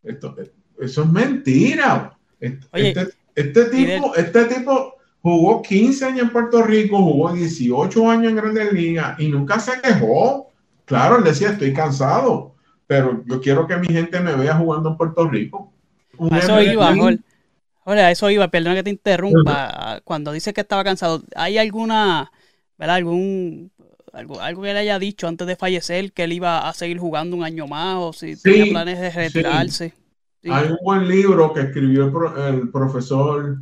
[0.03, 0.33] Esto,
[0.81, 2.17] eso es mentira.
[2.39, 8.09] Este, Oye, este- este tipo, este tipo jugó 15 años en Puerto Rico, jugó 18
[8.09, 10.51] años en Grandes Ligas y nunca se quejó.
[10.85, 12.55] Claro, él decía, estoy cansado,
[12.87, 15.71] pero yo quiero que mi gente me vea jugando en Puerto Rico.
[16.17, 17.19] Un A eso iba, Jorge.
[17.83, 20.01] Jorge, a eso iba, perdona que te interrumpa.
[20.03, 22.31] Cuando dice que estaba cansado, ¿hay alguna,
[22.77, 22.97] ¿verdad?
[22.97, 23.71] Algún,
[24.11, 27.37] algo, algo que le haya dicho antes de fallecer que él iba a seguir jugando
[27.37, 29.89] un año más o si Sí, tenía planes de retirarse?
[29.89, 29.95] Sí.
[30.43, 33.57] Hay un buen libro que escribió el, pro- el profesor,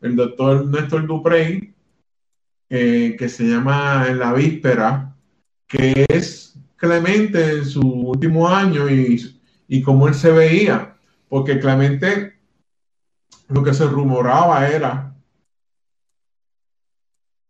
[0.00, 1.72] el doctor Néstor Duprey,
[2.68, 5.14] eh, que se llama En la víspera,
[5.68, 10.96] que es Clemente en su último año y, y cómo él se veía.
[11.28, 12.34] Porque Clemente,
[13.48, 15.14] lo que se rumoraba era,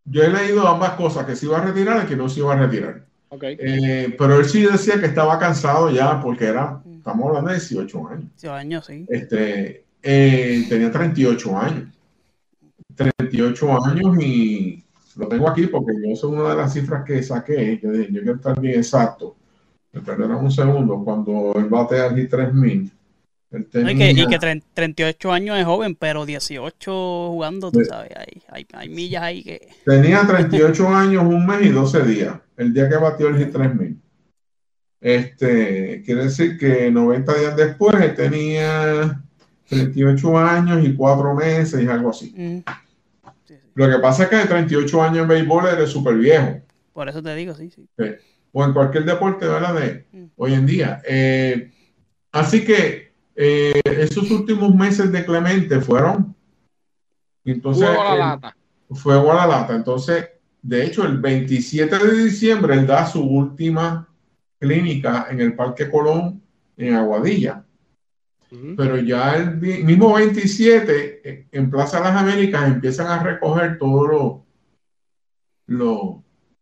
[0.05, 2.53] yo he leído ambas cosas, que se iba a retirar y que no se iba
[2.53, 3.07] a retirar.
[3.31, 3.43] Ok.
[3.43, 8.09] Eh, pero él sí decía que estaba cansado ya porque era, estamos hablando de 18
[8.09, 8.25] años.
[8.41, 9.07] 18 años, sí.
[9.09, 11.89] Este, eh, tenía 38 años.
[12.95, 14.83] 38 años y
[15.17, 17.79] lo tengo aquí porque yo soy una de las cifras que saqué.
[17.83, 19.37] Yo dije, yo quiero estar bien exacto.
[19.93, 21.03] Me perderán un segundo.
[21.05, 22.91] Cuando él batea aquí 3000,
[23.53, 27.71] él No, y, que, y tenía- que tre- 38 años es joven, pero 18 jugando,
[27.71, 29.69] tú sabes, hay, hay, hay millas ahí que...
[29.85, 33.97] Tenía 38 años, un mes y 12 días, el día que batió el Hit 3000.
[35.01, 39.23] Este, quiere decir que 90 días después él tenía
[39.69, 42.33] 38 años y 4 meses y algo así.
[42.37, 42.59] mm,
[43.47, 43.71] sí, sí.
[43.75, 46.61] Lo que pasa es que de 38 años en béisbol eres súper viejo,
[46.93, 47.87] Por eso te digo, sí, sí.
[48.53, 49.75] o en cualquier deporte, ¿verdad?
[49.75, 50.25] De Mm.
[50.37, 51.03] hoy en día.
[51.07, 51.71] Eh,
[52.33, 56.35] así que eh, esos últimos meses de Clemente fueron.
[57.45, 58.57] Entonces, Huevo a la él- lata.
[58.93, 59.77] fuego a la lata.
[59.77, 60.27] Entonces,
[60.63, 64.09] de hecho, el 27 de diciembre él da su última
[64.59, 66.43] clínica en el Parque Colón
[66.77, 67.65] en Aguadilla.
[68.77, 74.43] Pero ya el mismo 27 eh, en Plaza Las Américas empiezan a recoger todos
[75.67, 76.17] los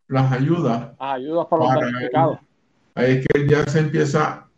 [0.08, 0.92] las ayudas.
[0.98, 2.38] Las ayudas para los damnificados.
[2.94, 4.48] Ahí es que él ya se empieza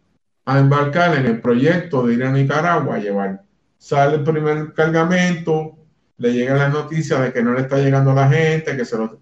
[0.45, 3.43] a embarcar en el proyecto de ir a Nicaragua a llevar.
[3.79, 5.77] Sale el primer cargamento,
[6.19, 8.97] le llegan las noticias de que no le está llegando a la gente, que se
[8.97, 9.21] lo,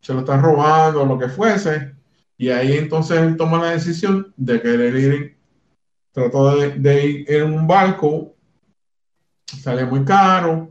[0.00, 1.95] se lo están robando, lo que fuese.
[2.38, 5.36] Y ahí entonces él toma la decisión de querer ir,
[6.12, 8.34] trató de, de ir en un barco,
[9.46, 10.70] sale muy caro,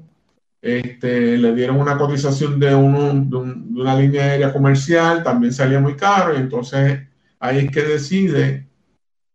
[0.62, 5.54] este, le dieron una cotización de, uno, de, un- de una línea aérea comercial, también
[5.54, 7.02] salía muy caro, y entonces
[7.40, 8.68] ahí es que decide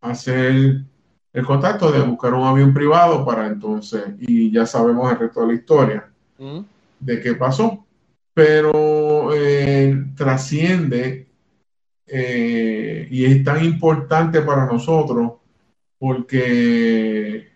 [0.01, 0.83] hacer
[1.33, 5.47] el contacto de buscar un avión privado para entonces, y ya sabemos el resto de
[5.47, 6.09] la historia
[6.39, 6.64] Ujú.
[6.99, 7.85] de qué pasó,
[8.35, 11.28] pero eh, trasciende
[12.12, 15.32] eh, y es tan importante para nosotros
[15.98, 17.48] porque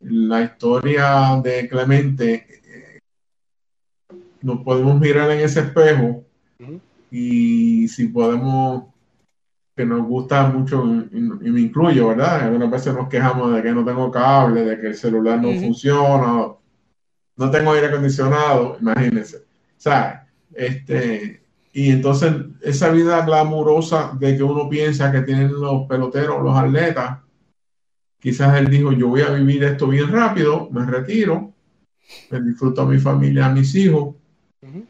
[0.00, 2.98] la historia de Clemente eh,
[4.42, 6.24] nos podemos mirar en ese espejo
[7.10, 8.84] y si podemos
[9.74, 12.42] que nos gusta mucho y, y me incluyo, ¿verdad?
[12.42, 16.48] Algunas veces nos quejamos de que no tengo cable, de que el celular no funciona,
[17.36, 19.36] no tengo aire acondicionado, imagínense.
[19.36, 21.45] O sea, este,
[21.78, 27.18] y entonces esa vida glamurosa de que uno piensa que tienen los peloteros, los atletas,
[28.18, 31.52] quizás él dijo, yo voy a vivir esto bien rápido, me retiro,
[32.30, 34.14] me disfruto a mi familia, a mis hijos,
[34.62, 34.86] Ujú.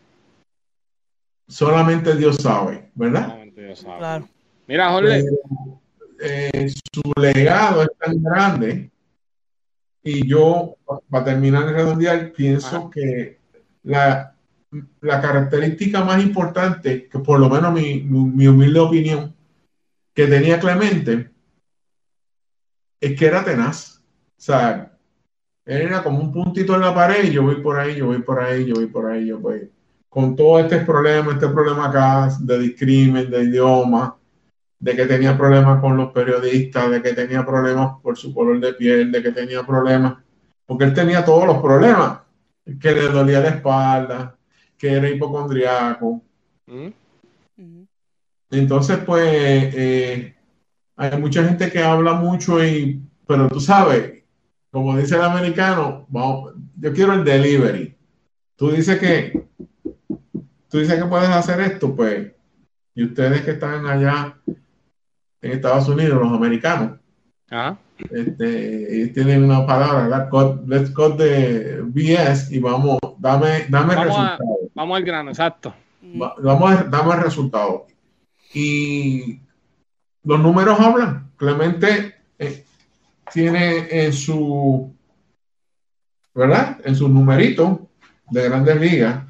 [1.48, 3.22] solamente Dios sabe, ¿verdad?
[3.30, 3.98] Solamente Dios sabe.
[3.98, 4.28] Claro.
[4.68, 5.80] Mira, Jorge, Pero,
[6.20, 8.90] eh, su legado es tan grande
[10.04, 12.90] y yo, pa- para terminar de redondear, pienso Ajá.
[12.92, 13.40] que
[13.82, 14.35] la,
[15.00, 19.34] la característica más importante, que por lo menos mi, mi- mi humilde opinión,
[20.14, 21.30] que tenía Clemente,
[23.00, 24.02] es que era tenaz.
[24.38, 24.92] O sea,
[25.64, 28.40] era como un puntito en la pared y yo voy por ahí, yo voy por
[28.40, 29.70] ahí, yo voy por ahí, yo voy.
[30.08, 34.16] Con todo este problema, este problema acá de discrimen, de idioma,
[34.78, 38.74] de que tenía problemas con los periodistas, de que tenía problemas por su color de
[38.74, 40.22] piel, de que tenía problemas,
[40.66, 42.20] porque él tenía todos los problemas,
[42.80, 44.35] que le dolía la espalda,
[44.78, 46.22] que era hipocondriaco.
[46.66, 46.92] Ujú.
[47.58, 47.86] Ujú.
[48.50, 49.24] Entonces, pues,
[49.74, 50.34] eh,
[50.96, 54.22] hay mucha gente que habla mucho, y, pero tú sabes,
[54.70, 57.96] como dice el americano, vamos, yo quiero el delivery.
[58.56, 59.46] Tú dices que,
[60.68, 62.32] tú dices que puedes hacer esto, pues,
[62.94, 64.38] y ustedes que están allá
[65.42, 66.98] en Estados Unidos, los americanos,
[67.50, 67.78] Ajá.
[67.98, 70.28] Este, tienen una palabra, ¿verdad?
[70.30, 74.58] Cut- let's cut the BS y vamos, dame, dame el Vamos, a- resultado.
[74.74, 75.74] vamos al grano, exacto.
[76.20, 77.86] Va- Vamos a dame el resultado.
[78.54, 79.40] Y
[80.24, 81.30] los números hablan.
[81.36, 82.64] Clemente eh,
[83.32, 84.92] tiene en su,
[86.34, 86.78] ¿verdad?
[86.84, 87.88] En su numerito
[88.30, 89.24] de grandes ligas,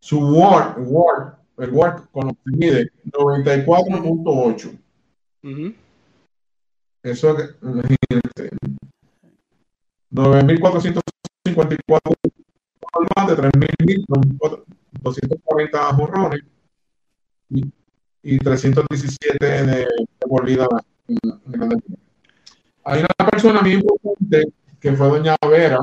[0.00, 4.78] su WAR, WAR, el WAR con lo que mide, 94.8.
[5.44, 5.74] Ujú.
[7.04, 8.50] Eso, que- imagínense.
[10.10, 12.14] 9.454
[13.16, 16.40] más de 3.240 jorrones
[17.50, 17.64] y,
[18.22, 19.86] y 317 de, de
[20.28, 20.66] por vida
[21.08, 21.18] en,
[21.52, 21.82] en.
[22.84, 25.78] Hay una persona muy importante que fue Doña Vera.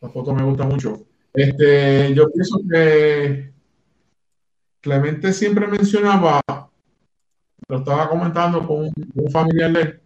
[0.00, 1.04] La foto me gusta mucho.
[1.34, 3.52] Este, yo pienso que
[4.80, 6.40] Clemente siempre mencionaba,
[7.68, 10.00] lo estaba comentando con un, un familiar de él,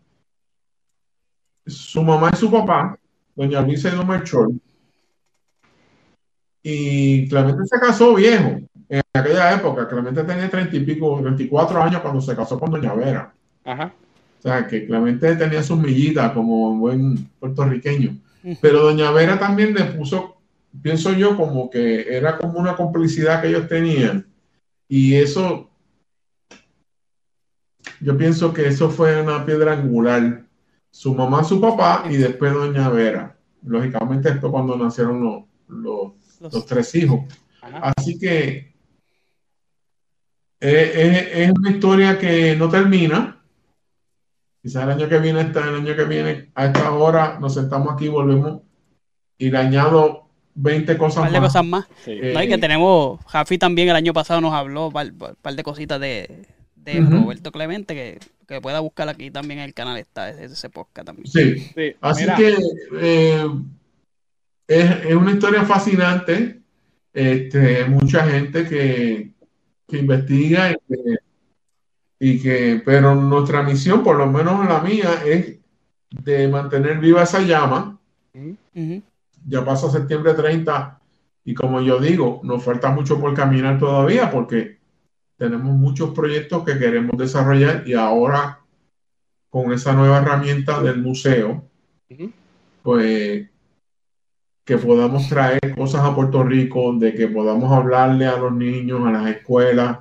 [1.66, 2.98] su mamá y su papá,
[3.34, 4.50] doña Luisa y don Melchor,
[6.62, 9.88] y Clemente se casó viejo en aquella época.
[9.88, 13.34] Clemente tenía treinta y pico, 24 años cuando se casó con doña Vera.
[13.64, 13.92] Ajá.
[14.38, 18.16] O sea, que Clemente tenía sus millitas como buen puertorriqueño.
[18.60, 20.36] Pero doña Vera también le puso,
[20.80, 24.26] pienso yo, como que era como una complicidad que ellos tenían.
[24.88, 25.70] Y eso,
[28.02, 30.44] yo pienso que eso fue una piedra angular.
[30.90, 33.36] Su mamá, su papá y después doña Vera.
[33.64, 37.20] Lógicamente, después cuando nacieron los, los, Los- los tres hijos.
[37.62, 38.74] Así que
[40.60, 43.38] es, es- es una historia que no termina.
[44.62, 47.92] Quizás el año que viene, está el año que viene, a esta hora nos sentamos
[47.92, 48.60] aquí y volvemos
[49.38, 51.48] y le añado 20 un cosas par de más.
[51.48, 51.86] cosas más.
[52.04, 52.12] Sí.
[52.12, 55.34] Eh, No, y que tenemos, Jafi también el año pasado nos habló un par, par-
[55.36, 56.46] par de cositas de,
[56.84, 57.00] de.
[57.00, 61.06] Roberto Clemente, que, que pueda buscar aquí también en el canal está ese, ese podcast
[61.06, 61.26] también.
[61.26, 62.56] Sí, Sí, así mira, que
[63.00, 63.46] eh,
[64.66, 66.60] es, es una historia fascinante.
[67.12, 69.32] Este, mucha gente que,
[69.86, 71.18] que investiga y que,
[72.18, 75.56] y que, pero nuestra misión, por lo menos la mía, es
[76.10, 77.98] de mantener viva esa llama.
[79.44, 81.00] Ya pasa septiembre 30
[81.44, 84.78] y como yo digo, nos falta mucho por caminar todavía porque
[85.42, 88.60] tenemos muchos proyectos que queremos desarrollar y ahora
[89.50, 91.64] con esa nueva herramienta del museo,
[92.84, 93.48] pues
[94.64, 99.10] que podamos traer cosas a Puerto Rico, de que podamos hablarle a los niños, a
[99.10, 99.98] las escuelas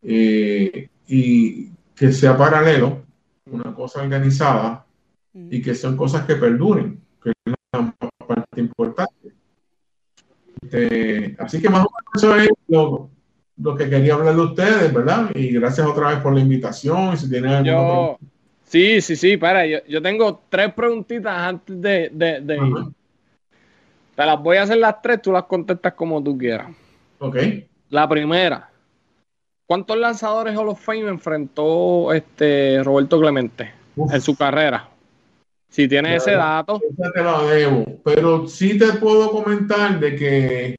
[0.00, 3.02] eh, y que sea paralelo,
[3.50, 4.86] una cosa organizada
[5.34, 7.94] y que sean cosas que perduren, que es la
[8.26, 9.34] parte importante.
[10.62, 13.10] Este, así que más o menos eso es lo,
[13.62, 15.30] lo que quería hablar de ustedes, ¿verdad?
[15.34, 17.16] Y gracias otra vez por la invitación.
[17.16, 18.18] Si tienen yo.
[18.64, 22.58] Sí, sí, sí, para, yo, yo tengo tres preguntitas antes de, de, de
[24.14, 26.68] Te las voy a hacer las tres, tú las contestas como tú quieras.
[27.18, 27.36] Ok.
[27.90, 28.70] La primera,
[29.66, 34.12] ¿cuántos lanzadores Hall of Fame enfrentó este Roberto Clemente Uf.
[34.14, 34.88] en su carrera?
[35.68, 40.76] Si tienes ese dato, Esa te la debo, pero sí te puedo comentar de que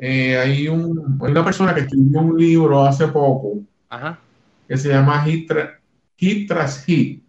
[0.00, 4.18] eh, hay, un, hay una persona que escribió un libro hace poco ajá,
[4.66, 5.78] que se llama Hit, Tra-
[6.16, 7.22] Hit tras Hit.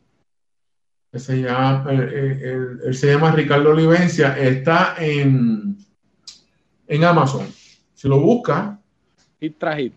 [1.11, 5.77] Que se llama, eh, eh, él, él se llama Ricardo Olivencia, está en,
[6.87, 7.47] en Amazon.
[7.93, 8.79] Si lo busca,
[9.39, 9.93] hit tras hit.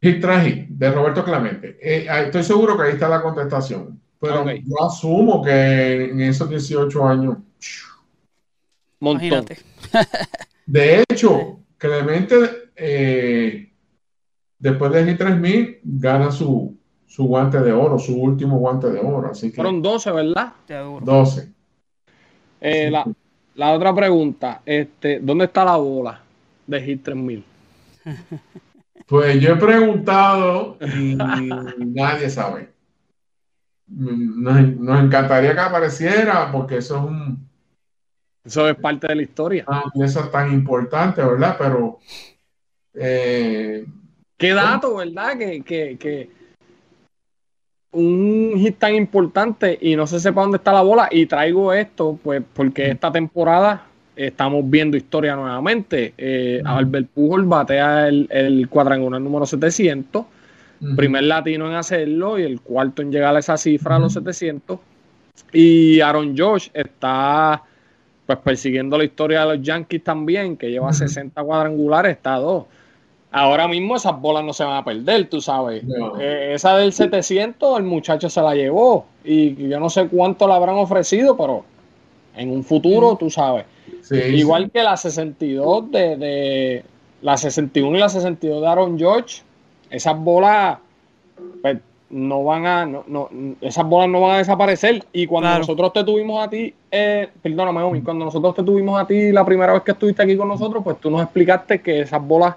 [0.00, 1.78] Hit tras Hit, de Roberto Clemente.
[1.82, 4.00] Eh, ah, estoy seguro que ahí está la contestación.
[4.18, 7.36] Pero yo asumo que en esos 18 años
[9.00, 9.26] Montón.
[9.26, 9.58] Imagínate.
[10.66, 12.36] De hecho, Clemente,
[12.76, 13.72] eh,
[14.58, 19.30] después de Hit 3000, gana su, su guante de oro, su último guante de oro.
[19.30, 20.52] Así que Fueron 12, ¿verdad?
[20.66, 21.04] Seguro.
[21.04, 21.52] 12.
[22.60, 23.06] Eh, la,
[23.56, 26.20] la otra pregunta, este, ¿dónde está la bola
[26.66, 27.44] de Hit 3000?
[29.06, 31.14] Pues yo he preguntado y
[31.78, 32.70] nadie sabe.
[33.86, 37.48] Nos, nos encantaría que apareciera porque eso es un-
[38.44, 39.64] Eso es parte de la historia.
[39.66, 41.56] una pieza tan importante, ¿verdad?
[41.58, 41.98] Pero
[42.94, 43.86] eh,
[44.36, 45.38] Qué dato, ¿verdad?
[45.38, 46.30] Que, que, que
[47.92, 51.08] un hit tan importante y no se sepa dónde está la bola.
[51.10, 53.86] Y traigo esto, pues, porque esta temporada
[54.16, 56.14] estamos viendo historia nuevamente.
[56.18, 60.26] Eh, Albert Pujol batea el, el cuadrangular número 700,
[60.96, 64.78] primer latino en hacerlo y el cuarto en llegar a esa cifra, a los 700.
[65.52, 67.62] Y Aaron Josh está
[68.26, 72.64] pues persiguiendo la historia de los Yankees también, que lleva 60 cuadrangulares, está a dos.
[73.30, 75.82] Ahora mismo esas bolas no se van a perder, tú sabes.
[75.84, 76.20] No.
[76.20, 79.06] Eh, esa del 700, el muchacho se la llevó.
[79.24, 81.64] Y yo no sé cuánto le habrán ofrecido, pero
[82.36, 83.64] en un futuro, tú sabes.
[84.02, 84.70] Sí, Igual sí.
[84.70, 86.84] que la 62 de, de
[87.22, 89.42] la 61 y la 62 de Aaron George,
[89.90, 90.78] esas bolas
[91.60, 91.78] pues,
[92.14, 93.28] no van a no, no,
[93.60, 95.58] esas bolas no van a desaparecer y cuando Claro.
[95.60, 99.44] nosotros te tuvimos a ti eh, perdóname Omi, cuando nosotros te tuvimos a ti la
[99.44, 102.54] primera vez que estuviste aquí con nosotros pues tú nos explicaste que esas bolas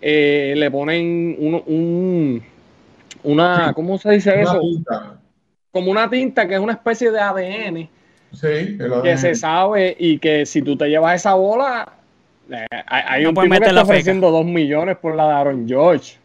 [0.00, 2.42] eh, le ponen un, un-
[3.24, 4.60] una ¿cómo se dice Una eso?
[5.72, 7.88] como una tinta que es una especie de ADN
[8.32, 8.46] Sí,
[8.78, 11.94] el que se sabe y que si tú te llevas esa bola,
[12.50, 15.26] eh, hay, hay No un puedes tipo que meter está ofreciendo dos millones por la
[15.28, 16.16] de Aaron George.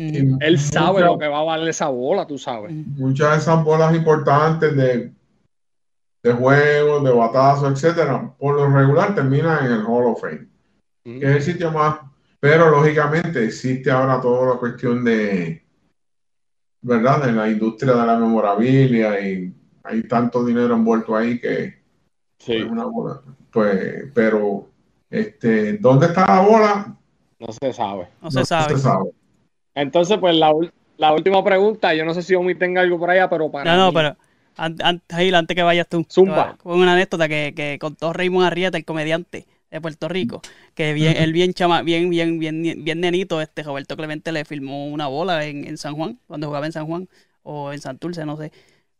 [0.00, 2.72] Y Él sabe lo que va a valer esa bola, tú sabes.
[2.72, 5.10] Muchas de esas bolas importantes de,
[6.22, 10.46] de juegos, de batazos, etcétera, por lo regular terminan en el Hall of Fame,
[11.02, 11.98] que es el sitio más.
[12.38, 15.66] Pero lógicamente existe ahora toda la cuestión de,
[16.80, 17.26] ¿verdad?
[17.26, 21.76] De la industria de la memorabilia y hay tanto dinero envuelto ahí que
[22.38, 23.20] Sí, es una bola.
[23.50, 24.68] Pues, pero,
[25.10, 26.94] este, ¿dónde está la bola?
[27.40, 28.08] no se sabe.
[28.22, 28.74] No se sabe.
[28.76, 29.10] se sabe.
[29.80, 30.52] Entonces, pues la,
[30.96, 33.76] la última pregunta, yo no sé si Omi tenga algo por allá, pero para No,
[33.76, 34.16] no, mí- pero
[34.56, 36.56] an- an- Gil, antes que vayas tú, Zumba.
[36.56, 40.40] con una anécdota que, que contó Raymond Arrieta, el comediante de Puerto Rico,
[40.74, 44.86] que bien, él bien chama, bien, bien, bien, bien nenito, este Roberto Clemente le filmó
[44.88, 47.08] una bola en, en San Juan, cuando jugaba en San Juan,
[47.42, 48.50] o en Santurce, no sé.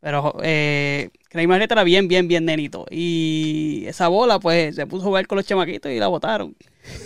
[0.01, 2.87] Pero eh, Raymond Arrieta era bien, bien, bien nenito.
[2.91, 6.55] Y esa bola, pues, se puso a jugar con los chamaquitos y la botaron.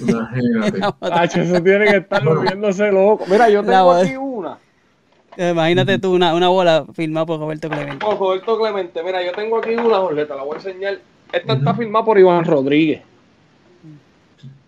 [0.07, 0.79] Imagínate.
[0.79, 1.17] La botaron.
[1.19, 3.25] Tacho, eso tiene que estar volviéndose loco.
[3.29, 4.59] Mira, yo tengo aquí una.
[5.37, 8.05] Imagínate tú una, una bola filmada por Roberto Clemente.
[8.05, 10.99] Con Roberto Clemente, mira, yo tengo aquí una, Jorge, te la voy a enseñar.
[11.33, 13.01] Esta está firmada por Iván Rodríguez.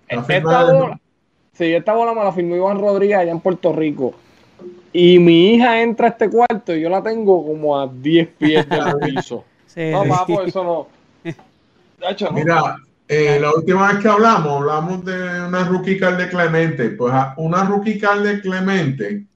[0.08, 1.00] Esta firmada- bola,
[1.52, 4.14] sí, esta bola me la firmó Iván Rodríguez allá en Puerto Rico.
[4.96, 8.64] Y mi hija entra a este cuarto y yo la tengo como a 10 pies
[8.70, 9.44] del piso.
[9.66, 10.08] Sí, No, sí.
[10.08, 10.86] papo, eso no.
[12.32, 12.76] Mira,
[13.08, 15.14] eh, la última vez que hablamos, hablamos de
[15.48, 16.90] una rookie card de Clemente.
[16.90, 19.26] Pues a- una rookie card de Clemente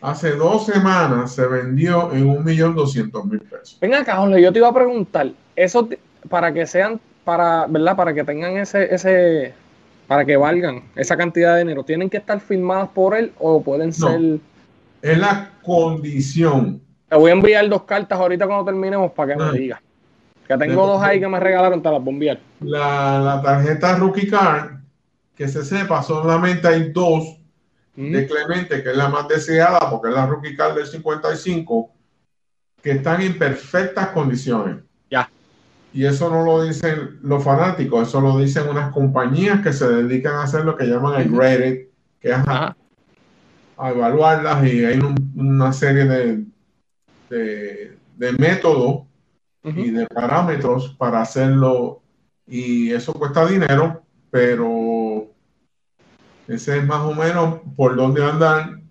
[0.00, 3.78] hace dos semanas se vendió en un millón doscientos mil pesos.
[3.80, 5.88] Ven acá, Jorge, yo te iba a preguntar, eso
[6.28, 7.96] para que sean, para, ¿verdad?
[7.96, 9.54] Para que tengan ese, ese,
[10.08, 13.92] para que valgan esa cantidad de dinero, ¿tienen que estar firmadas por él o pueden
[13.92, 14.40] ser?
[15.02, 16.80] Es la condición.
[17.08, 19.50] Te voy a enviar dos cartas ahorita cuando terminemos para que Ah.
[19.52, 19.80] me digas.
[20.46, 22.38] Que tengo dos ahí que me regalaron, te las voy a enviar.
[22.60, 24.80] La, la tarjeta rookie card,
[25.36, 27.36] que se sepa, solamente hay dos
[27.96, 28.12] Mm.
[28.12, 31.90] de Clemente, que es la más deseada, porque es la rookie card del 55,
[32.82, 34.76] que están en perfectas condiciones.
[35.10, 35.28] Ya.
[35.92, 40.34] Y eso no lo dicen los fanáticos, eso lo dicen unas compañías que se dedican
[40.36, 41.88] a hacer lo que llaman el graded,
[42.20, 42.76] que es Ajá.
[43.80, 46.44] A evaluarlas y hay un- una serie de,
[47.28, 49.02] de, de métodos
[49.64, 52.02] y de parámetros para hacerlo
[52.46, 55.26] y eso cuesta dinero, pero
[56.48, 58.90] ese es más o menos por donde andan.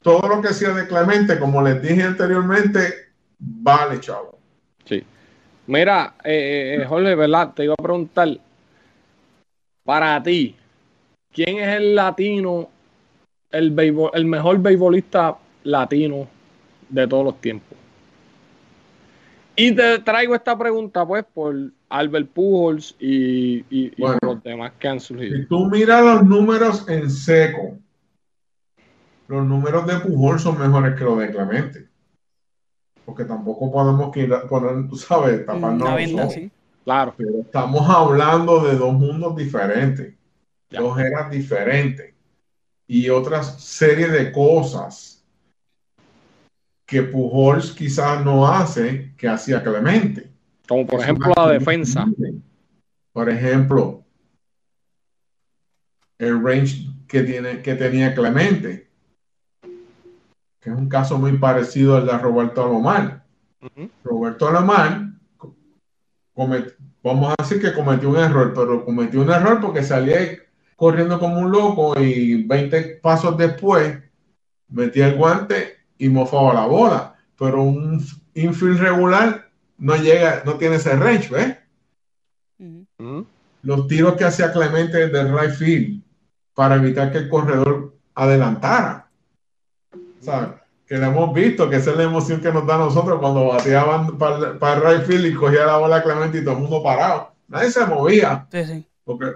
[0.00, 2.82] Todo lo que sea de Clemente, como les dije anteriormente,
[3.38, 4.38] vale, chavo.
[4.84, 5.02] Sí.
[5.66, 7.54] Mira, eh, eh, Jorge, ¿verdad?
[7.54, 8.28] Te iba a preguntar,
[9.82, 10.56] para ti,
[11.32, 12.68] ¿quién es el latino,
[13.54, 16.26] el, beisbol- el mejor beisbolista latino
[16.88, 17.78] de todos los tiempos?
[19.56, 21.54] Y te traigo esta pregunta, pues, por
[21.88, 24.18] Albert Pujols y, y- y Bueno.
[24.20, 25.36] por los demás que han surgido.
[25.38, 27.78] Si tú miras los números en seco,
[29.28, 31.86] los números de Pujol son mejores que los de Clemente.
[33.04, 36.34] Porque tampoco podemos quitar- poner, tú sabes, taparnos Una los venda, ojos.
[36.34, 36.50] sí.
[36.84, 40.14] Claro, Pero estamos hablando de dos mundos diferentes,
[40.70, 40.80] Ya.
[40.80, 42.13] dos eras diferentes
[42.86, 45.24] y otras serie de cosas
[46.86, 50.30] que Pujols quizás no hace que hacía Clemente.
[50.68, 52.06] como por Es ejemplo la defensa.
[53.12, 54.04] Por ejemplo,
[56.18, 58.90] el range que, tiene, que tenía Clemente,
[60.60, 63.24] que es un caso muy parecido al de Roberto Alomar.
[64.02, 65.08] Roberto Alomar,
[66.34, 70.18] comet- vamos a decir que cometió un error, pero cometió un error porque salía
[70.76, 73.98] corriendo como un loco y 20 pasos después
[74.68, 77.14] metía el guante y mofaba la bola.
[77.38, 79.48] Pero un infield regular
[79.78, 81.56] no llega, no tiene ese range, ¿ves?
[82.58, 83.26] Ujú.
[83.62, 86.02] Los tiros que hacía Clemente del right field
[86.54, 89.08] para evitar que el corredor adelantara.
[90.20, 90.50] ¿Sabes?
[90.86, 93.46] que lo hemos visto, que esa es la emoción que nos da a nosotros cuando
[93.48, 96.82] bateaban para, para el right field y cogía la bola Clemente y todo el mundo
[96.82, 97.32] parado.
[97.48, 98.86] Nadie se movía, Sí, sí.
[99.02, 99.32] porque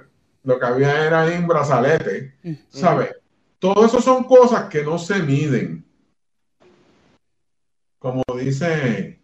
[0.48, 2.52] lo que había era un brazalete, Mm.
[2.70, 3.14] ¿sabes?
[3.58, 5.84] Todo eso son cosas que no se miden.
[7.98, 9.18] Como dice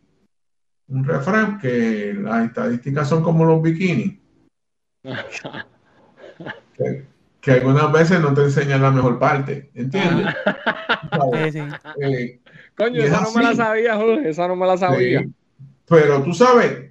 [0.88, 4.18] un refrán, que las estadísticas son como los bikinis,
[6.76, 7.06] que,
[7.40, 10.26] que algunas veces no te enseñan la mejor parte, ¿entiendes?
[11.10, 11.54] ¿Sabes?
[11.54, 12.02] Sí, sí.
[12.02, 12.40] Eh,
[12.76, 15.20] Coño, esa no me la sabía, Jorge, esa no me la sabía.
[15.22, 15.32] Sí,
[15.88, 16.90] Pero tú sabes,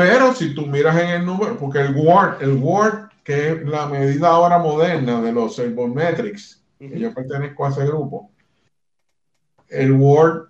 [0.00, 3.86] pero si tú miras en el número, porque el Word, el Word, que es la
[3.86, 8.30] medida ahora moderna de los Servometrics, que yo pertenezco a ese grupo,
[9.68, 10.48] el Word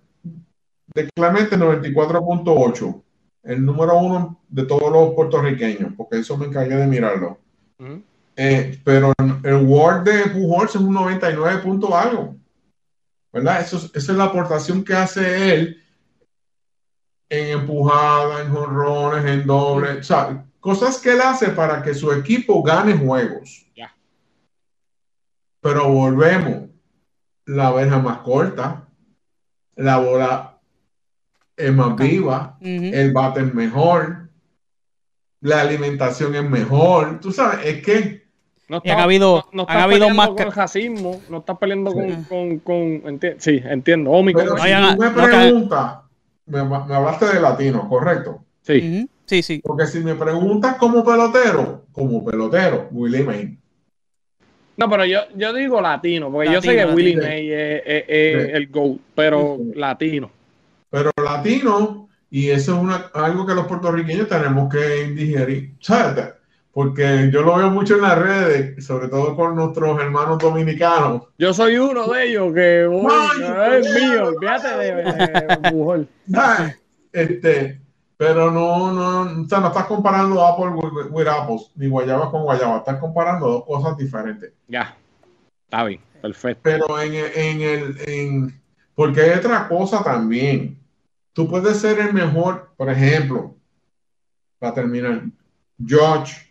[0.95, 3.03] de Clemente 94.8,
[3.43, 7.39] el número uno de todos los puertorriqueños, porque eso me encargué de mirarlo.
[7.79, 8.03] Ujú.
[8.37, 9.13] Eh, pero
[9.43, 12.37] el Word de Pujols es un 99 punto algo.
[13.33, 13.61] ¿Verdad?
[13.61, 15.83] Eso, es- esa es la aportación que hace él
[17.31, 19.93] en empujada, en jonrones, en doble.
[20.01, 23.67] O sea, cosas que él hace para que su equipo gane juegos.
[23.75, 23.95] Ya.
[25.61, 26.69] Pero volvemos.
[27.47, 28.87] La verja más corta,
[29.75, 30.59] la bola
[31.57, 34.29] es más viva, el bate es mejor,
[35.41, 37.19] la alimentación es mejor.
[37.21, 38.21] Tú sabes, es que
[38.69, 41.59] No Y han habido- no, estás habido peleando más con que- el racismo, no estás
[41.59, 41.97] peleando Sí.
[41.97, 44.13] con, con, con enti- sí, entiendo.
[44.13, 44.45] Omicron.
[44.45, 45.95] Pero No si tú me preguntas,
[46.51, 48.45] me, me hablaste de latino, correcto.
[48.63, 49.09] Sí.
[49.27, 49.61] Sí, sí.
[49.65, 53.59] Porque si me preguntas como pelotero, como pelotero, Willie Mays.
[54.77, 57.29] No, pero yo, yo digo latino, porque yo sé Latino, que Willie latino.
[57.31, 58.51] May es, es- es Sí.
[58.55, 59.73] el GOAT, pero Sí.
[59.79, 60.31] latino.
[60.91, 66.25] Pero latino, y eso es una, algo que los puertorriqueños tenemos que digerir, ¿sabes?
[66.73, 71.23] Porque yo lo veo mucho en las redes, sobre todo con nuestros hermanos dominicanos.
[71.37, 76.77] Yo soy uno de ellos que voy, Ay, no es mío, olvídate de, de.
[77.13, 77.81] Este,
[78.17, 82.43] pero no, no, o sea, no estás comparando Apple with, with apples, ni guayaba con
[82.45, 84.53] guayaba, estás comparando dos cosas diferentes.
[84.69, 84.97] Ya,
[85.65, 86.61] está bien, perfecto.
[86.63, 88.61] Pero en, el- en el, en,
[88.95, 90.79] porque hay otra cosa también.
[91.33, 93.55] Tú puedes ser el mejor, por ejemplo,
[94.59, 95.23] para terminar,
[95.85, 96.50] George,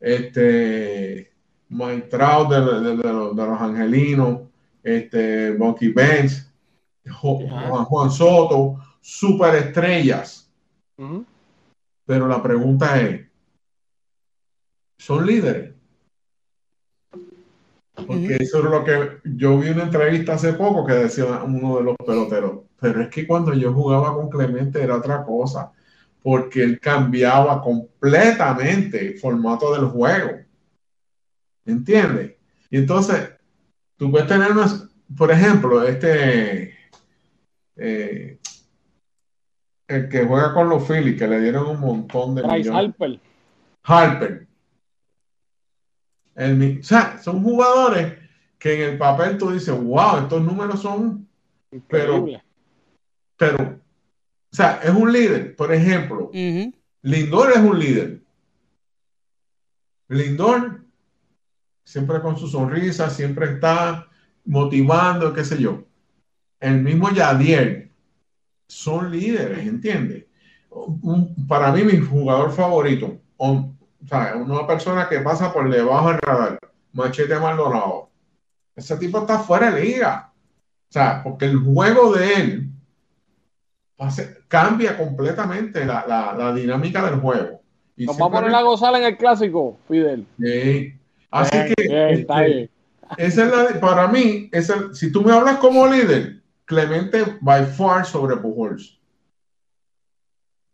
[0.00, 1.30] este,
[1.68, 4.40] Mike Trout de, de- de los, de los Angelinos,
[4.82, 6.50] este, Bucky Benz,
[7.06, 7.38] Jo-.
[7.48, 10.50] Juan, Juan Soto, superestrellas.
[12.06, 13.26] Pero la pregunta es,
[14.98, 15.74] ¿son líderes?
[18.06, 21.84] Porque eso es lo que yo vi una entrevista hace poco que decía uno de
[21.84, 25.72] los peloteros, pero es que cuando yo jugaba con Clemente era otra cosa,
[26.22, 30.30] porque él cambiaba completamente el formato del juego.
[31.64, 32.36] ¿Entiendes?
[32.70, 33.30] Y entonces,
[33.96, 36.74] tú puedes tener unas, por ejemplo, este,
[37.76, 38.38] eh,
[39.88, 42.94] el que juega con los Phillies, que le dieron un montón de Bryce millones.
[42.98, 43.20] Harper.
[43.82, 44.46] Harper.
[46.36, 48.18] El o sea, son jugadores
[48.58, 51.26] que en el papel tú dices, wow, estos números son,
[51.72, 52.42] Increíble.
[53.36, 53.79] pero,
[54.52, 55.54] o sea, es un líder.
[55.56, 56.30] Por ejemplo.
[57.02, 58.22] Lindor es un líder.
[60.08, 60.84] Lindor,
[61.84, 64.08] siempre con su sonrisa, siempre está
[64.44, 65.84] motivando, qué sé yo.
[66.58, 67.90] El mismo Yadier,
[68.66, 70.26] son líderes, ¿entiendes?
[71.48, 73.72] Para mí, mi jugador favorito, o
[74.06, 76.58] sea, una persona que pasa por debajo del radar,
[76.92, 78.10] Machete Maldonado.
[78.74, 80.32] Ese tipo está fuera de liga.
[80.88, 82.70] O sea, porque el juego de él
[84.00, 87.60] hace- cambia completamente la, la- la dinámica del juego.
[87.96, 90.26] Y Nos va a poner a gozar en el clásico, Fidel.
[90.40, 90.94] Sí.
[91.30, 92.70] Así Bien, que bien, está este, bien.
[93.18, 98.06] esa es la, para mí, esa- si tú me hablas como líder, Clemente by far
[98.06, 98.98] sobre Pujols.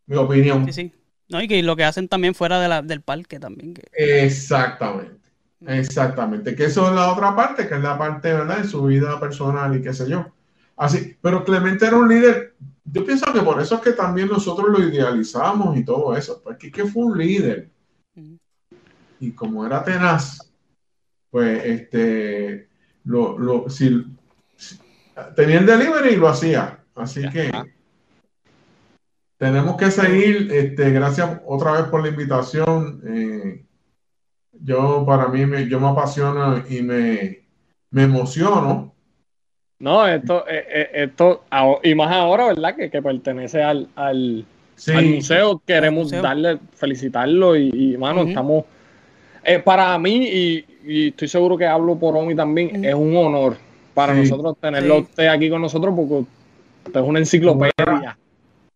[0.06, 0.64] Mi opinión.
[0.66, 0.92] Sí, sí.
[1.28, 3.74] No, y que lo que hacen también fuera de la, del parque también.
[3.74, 3.82] Que...
[4.24, 5.16] Exactamente.
[5.66, 6.54] Exactamente.
[6.54, 8.58] Que eso es la otra parte, que es la parte, ¿verdad?
[8.58, 10.26] De su vida personal y qué sé yo.
[10.76, 12.54] Así, pero Clemente era un líder.
[12.84, 16.70] Yo pienso que por eso es que también nosotros lo idealizamos y todo eso, porque
[16.70, 17.70] que fue un líder.
[19.18, 20.52] Y como era tenaz,
[21.30, 22.68] pues este,
[23.04, 24.04] lo, lo, si,
[24.56, 24.78] si-
[25.34, 26.84] tenía el delivery y lo hacía.
[26.94, 27.50] Así que
[29.38, 30.50] tenemos que seguir.
[30.52, 33.02] Este, gracias otra vez por la invitación.
[33.06, 33.64] Eh,
[34.52, 37.46] yo, para mí, me, yo me apasiono y me,
[37.90, 38.94] me emociono.
[39.78, 41.44] No, esto, eh, eh, esto,
[41.82, 42.74] y más ahora, ¿verdad?
[42.74, 44.44] Que, que pertenece al, al,
[44.74, 45.60] Sí, al museo.
[45.66, 46.22] Queremos museo.
[46.22, 48.64] darle, felicitarlo y, y, mano, estamos.
[49.44, 53.56] eh, para mí, y, y estoy seguro que hablo por Omi también, es un honor
[53.94, 54.20] para Sí.
[54.20, 55.02] nosotros tenerlo a Sí.
[55.04, 56.14] usted aquí con nosotros porque
[56.86, 58.18] usted es una enciclopedia.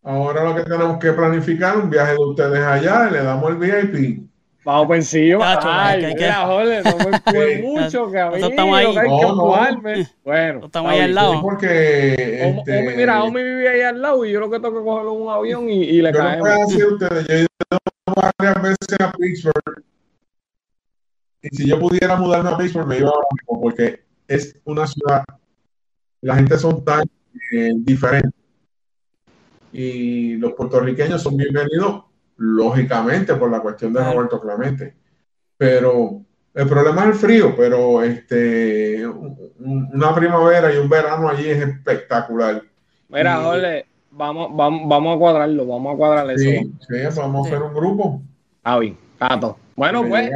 [0.03, 3.57] Ahora lo que tenemos que planificar un viaje de ustedes allá y le damos el
[3.57, 4.23] VIP.
[4.63, 5.55] Vamos por encima.
[5.55, 8.77] Cacho, Ay, que hay que- mira, jole, no me mucho, que a mí Nosotros estamos
[8.77, 8.93] ahí.
[8.93, 10.05] que hay que No, no.
[10.23, 11.41] Bueno, estamos ahí al lado.
[11.41, 12.13] Porque
[12.57, 15.15] este, Omi- mira, Omi vive ahí al lado y yo lo que tengo que cogerlo
[15.15, 16.47] en un avión y, y le yo no caemos.
[16.47, 17.47] puedo decir a ustedes, yo he ido
[18.37, 19.83] varias veces a Pittsburgh
[21.41, 25.23] y si yo pudiera mudarme a Pittsburgh me iba ahora mismo porque es una ciudad,
[26.21, 27.03] la gente son tan
[27.51, 28.31] eh, diferentes
[29.73, 32.03] y los puertorriqueños son bienvenidos
[32.41, 34.15] lógicamente por la cuestión de Claro.
[34.15, 34.95] Roberto Clemente,
[35.57, 36.21] pero
[36.55, 41.47] el problema es el frío, pero este un- un- una primavera y un verano allí
[41.49, 42.63] es espectacular.
[43.09, 46.43] Mira, Y- Jorge, vamos, vamos, vamos a cuadrarlo, vamos a cuadrar eso.
[46.43, 47.55] Sí, sí, vamos a Sí.
[47.55, 48.21] hacer un grupo.
[48.63, 49.57] Ah, bien, Cato.
[49.75, 50.31] Bueno, pues.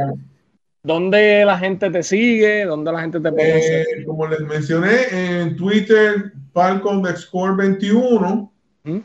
[0.82, 2.64] ¿dónde la gente te sigue?
[2.64, 3.82] ¿Dónde la gente te conoce?
[3.82, 8.52] Eh, como les mencioné, en Twitter, Falcon de Score 21.
[8.84, 8.98] ¿Mm?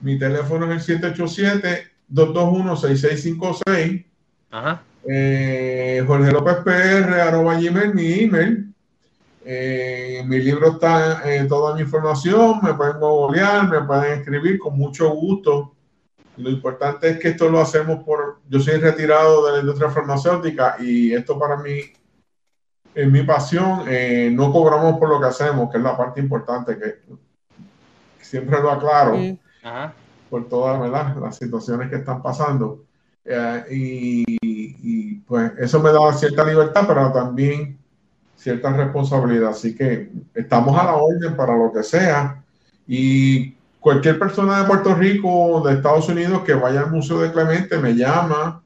[0.00, 1.00] Mi teléfono es el
[2.10, 4.06] 787-221-6656.
[4.50, 4.82] Ajá.
[5.06, 8.74] Eh, Jorge López PR, arroba Gmail, mi email.
[9.44, 12.60] Eh, en mi libro está eh, toda mi información.
[12.62, 15.74] Me pueden googlear, me pueden escribir con mucho gusto.
[16.36, 18.40] Lo importante es que esto lo hacemos por.
[18.48, 21.80] Yo soy retirado de la industria farmacéutica y esto para mí
[22.94, 23.84] es mi pasión.
[23.86, 27.02] Eh, no cobramos por lo que hacemos, que es la parte importante que
[28.20, 29.38] siempre lo aclaro Mm.
[29.62, 29.94] Ajá.
[30.34, 32.86] Por todas las situaciones que están pasando.
[33.24, 37.78] Eh, y, y, pues eso me da cierta libertad, pero también
[38.34, 39.50] cierta responsabilidad.
[39.50, 42.42] Así que estamos a la orden para lo que sea.
[42.84, 47.30] Y cualquier persona de Puerto Rico o de Estados Unidos que vaya al Museo de
[47.30, 48.60] Clemente me llama.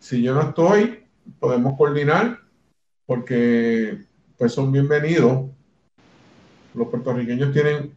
[0.00, 1.04] Si yo no estoy,
[1.38, 2.40] podemos coordinar
[3.06, 4.04] porque
[4.36, 5.48] pues son bienvenidos.
[6.74, 7.96] Los puertorriqueños tienen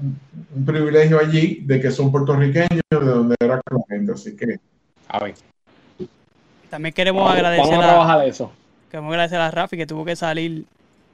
[0.00, 4.12] un, privilegio allí de que son puertorriqueños de donde era Clemente.
[4.12, 4.58] Así que
[5.08, 5.34] A ver.
[6.68, 8.52] También queremos Vamos, agradecer vamos a a, trabajar eso.
[8.90, 10.64] queremos agradecer a Rafi que tuvo que salir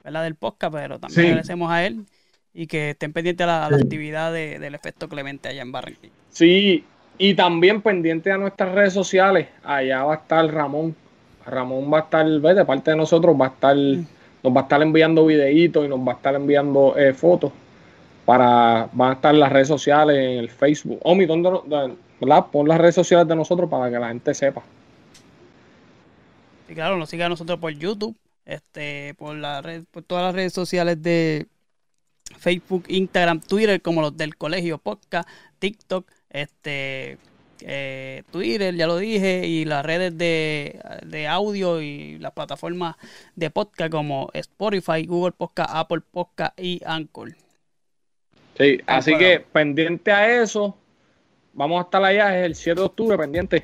[0.03, 0.23] ¿verdad?
[0.23, 1.27] del podcast, pero también Sí.
[1.27, 2.05] agradecemos a él
[2.53, 3.83] y que estén pendientes a la, a la Sí.
[3.83, 6.13] actividad de- del efecto Clemente allá en Barranquilla.
[6.29, 6.83] Sí,
[7.17, 9.47] y también pendiente a nuestras redes sociales.
[9.63, 10.95] Allá va a estar Ramón.
[11.45, 12.55] Ramón va a estar, ¿ves?
[12.55, 15.99] de parte de nosotros, va a estar, nos va a estar enviando videitos y nos
[15.99, 17.51] va a estar enviando eh, fotos.
[18.27, 20.99] Para, van a estar las redes sociales en el Facebook.
[21.03, 21.49] Omi, ¿dónde,
[22.19, 22.47] ¿verdad?
[22.51, 24.63] Pon las redes sociales de nosotros para que la gente sepa.
[26.67, 30.35] Y claro, nos siga a nosotros por YouTube, este, por la red, por todas las
[30.35, 31.47] redes sociales de
[32.37, 35.29] Facebook, Instagram, Twitter, como los del colegio podcast,
[35.59, 37.19] TikTok, este
[37.61, 42.97] eh, Twitter, ya lo dije, y las redes de, de audio y las plataformas
[43.37, 47.46] de podcast como Spotify, Google Podcast, Apple Podcast y Anchor.
[48.57, 49.25] Sí, así bueno.
[49.27, 50.75] que pendiente a eso,
[51.53, 53.63] vamos a estar allá, es el 7 de octubre, pendiente.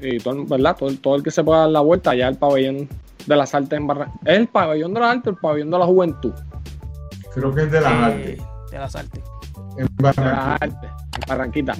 [0.00, 0.76] Y todo, el- ¿verdad?
[0.76, 2.88] Todo, el- todo el que se pueda dar la vuelta, allá el pabellón
[3.26, 4.20] de las artes en Barranquilla.
[4.32, 6.32] ¿Es el pabellón de las artes o el pabellón de la juventud?
[7.34, 8.38] creo que es de las eh, artes.
[8.72, 9.22] de las artes.
[9.78, 11.74] En De las artes, en Barranquita.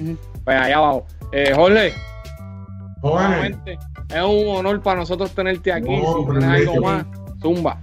[0.45, 1.05] Pues allá abajo.
[1.31, 1.93] Eh, Jorge,
[4.09, 5.95] es un honor para nosotros tenerte aquí.
[5.97, 7.05] No, si tienes algo más,
[7.41, 7.77] zumba.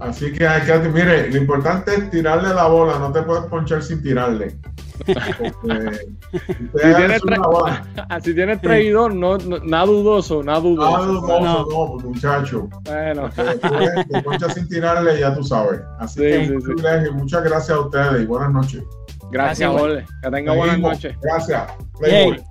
[0.00, 3.82] Así que hay que, mire, lo importante es tirarle la bola, no te puedes ponchar
[3.82, 4.56] sin tirarle.
[5.06, 7.20] Porque usted tienes.
[8.08, 10.96] Así tienes traidor, no, no- nada dudoso, nada dudoso.
[10.96, 11.64] Ah, dudoso, No.
[11.66, 12.68] no, pues, muchacho.
[12.84, 15.80] Bueno, después te ponchas sin tirarle, ya tú sabes.
[15.98, 16.66] Así Sí, que sí, un sí.
[16.66, 17.12] privilegio.
[17.14, 18.84] Muchas gracias a ustedes y buenas noches.
[19.32, 20.04] gracias, Jorge.
[20.22, 21.16] Que tenga buenas noches.
[21.22, 21.62] Gracias.
[21.98, 22.44] Playboy.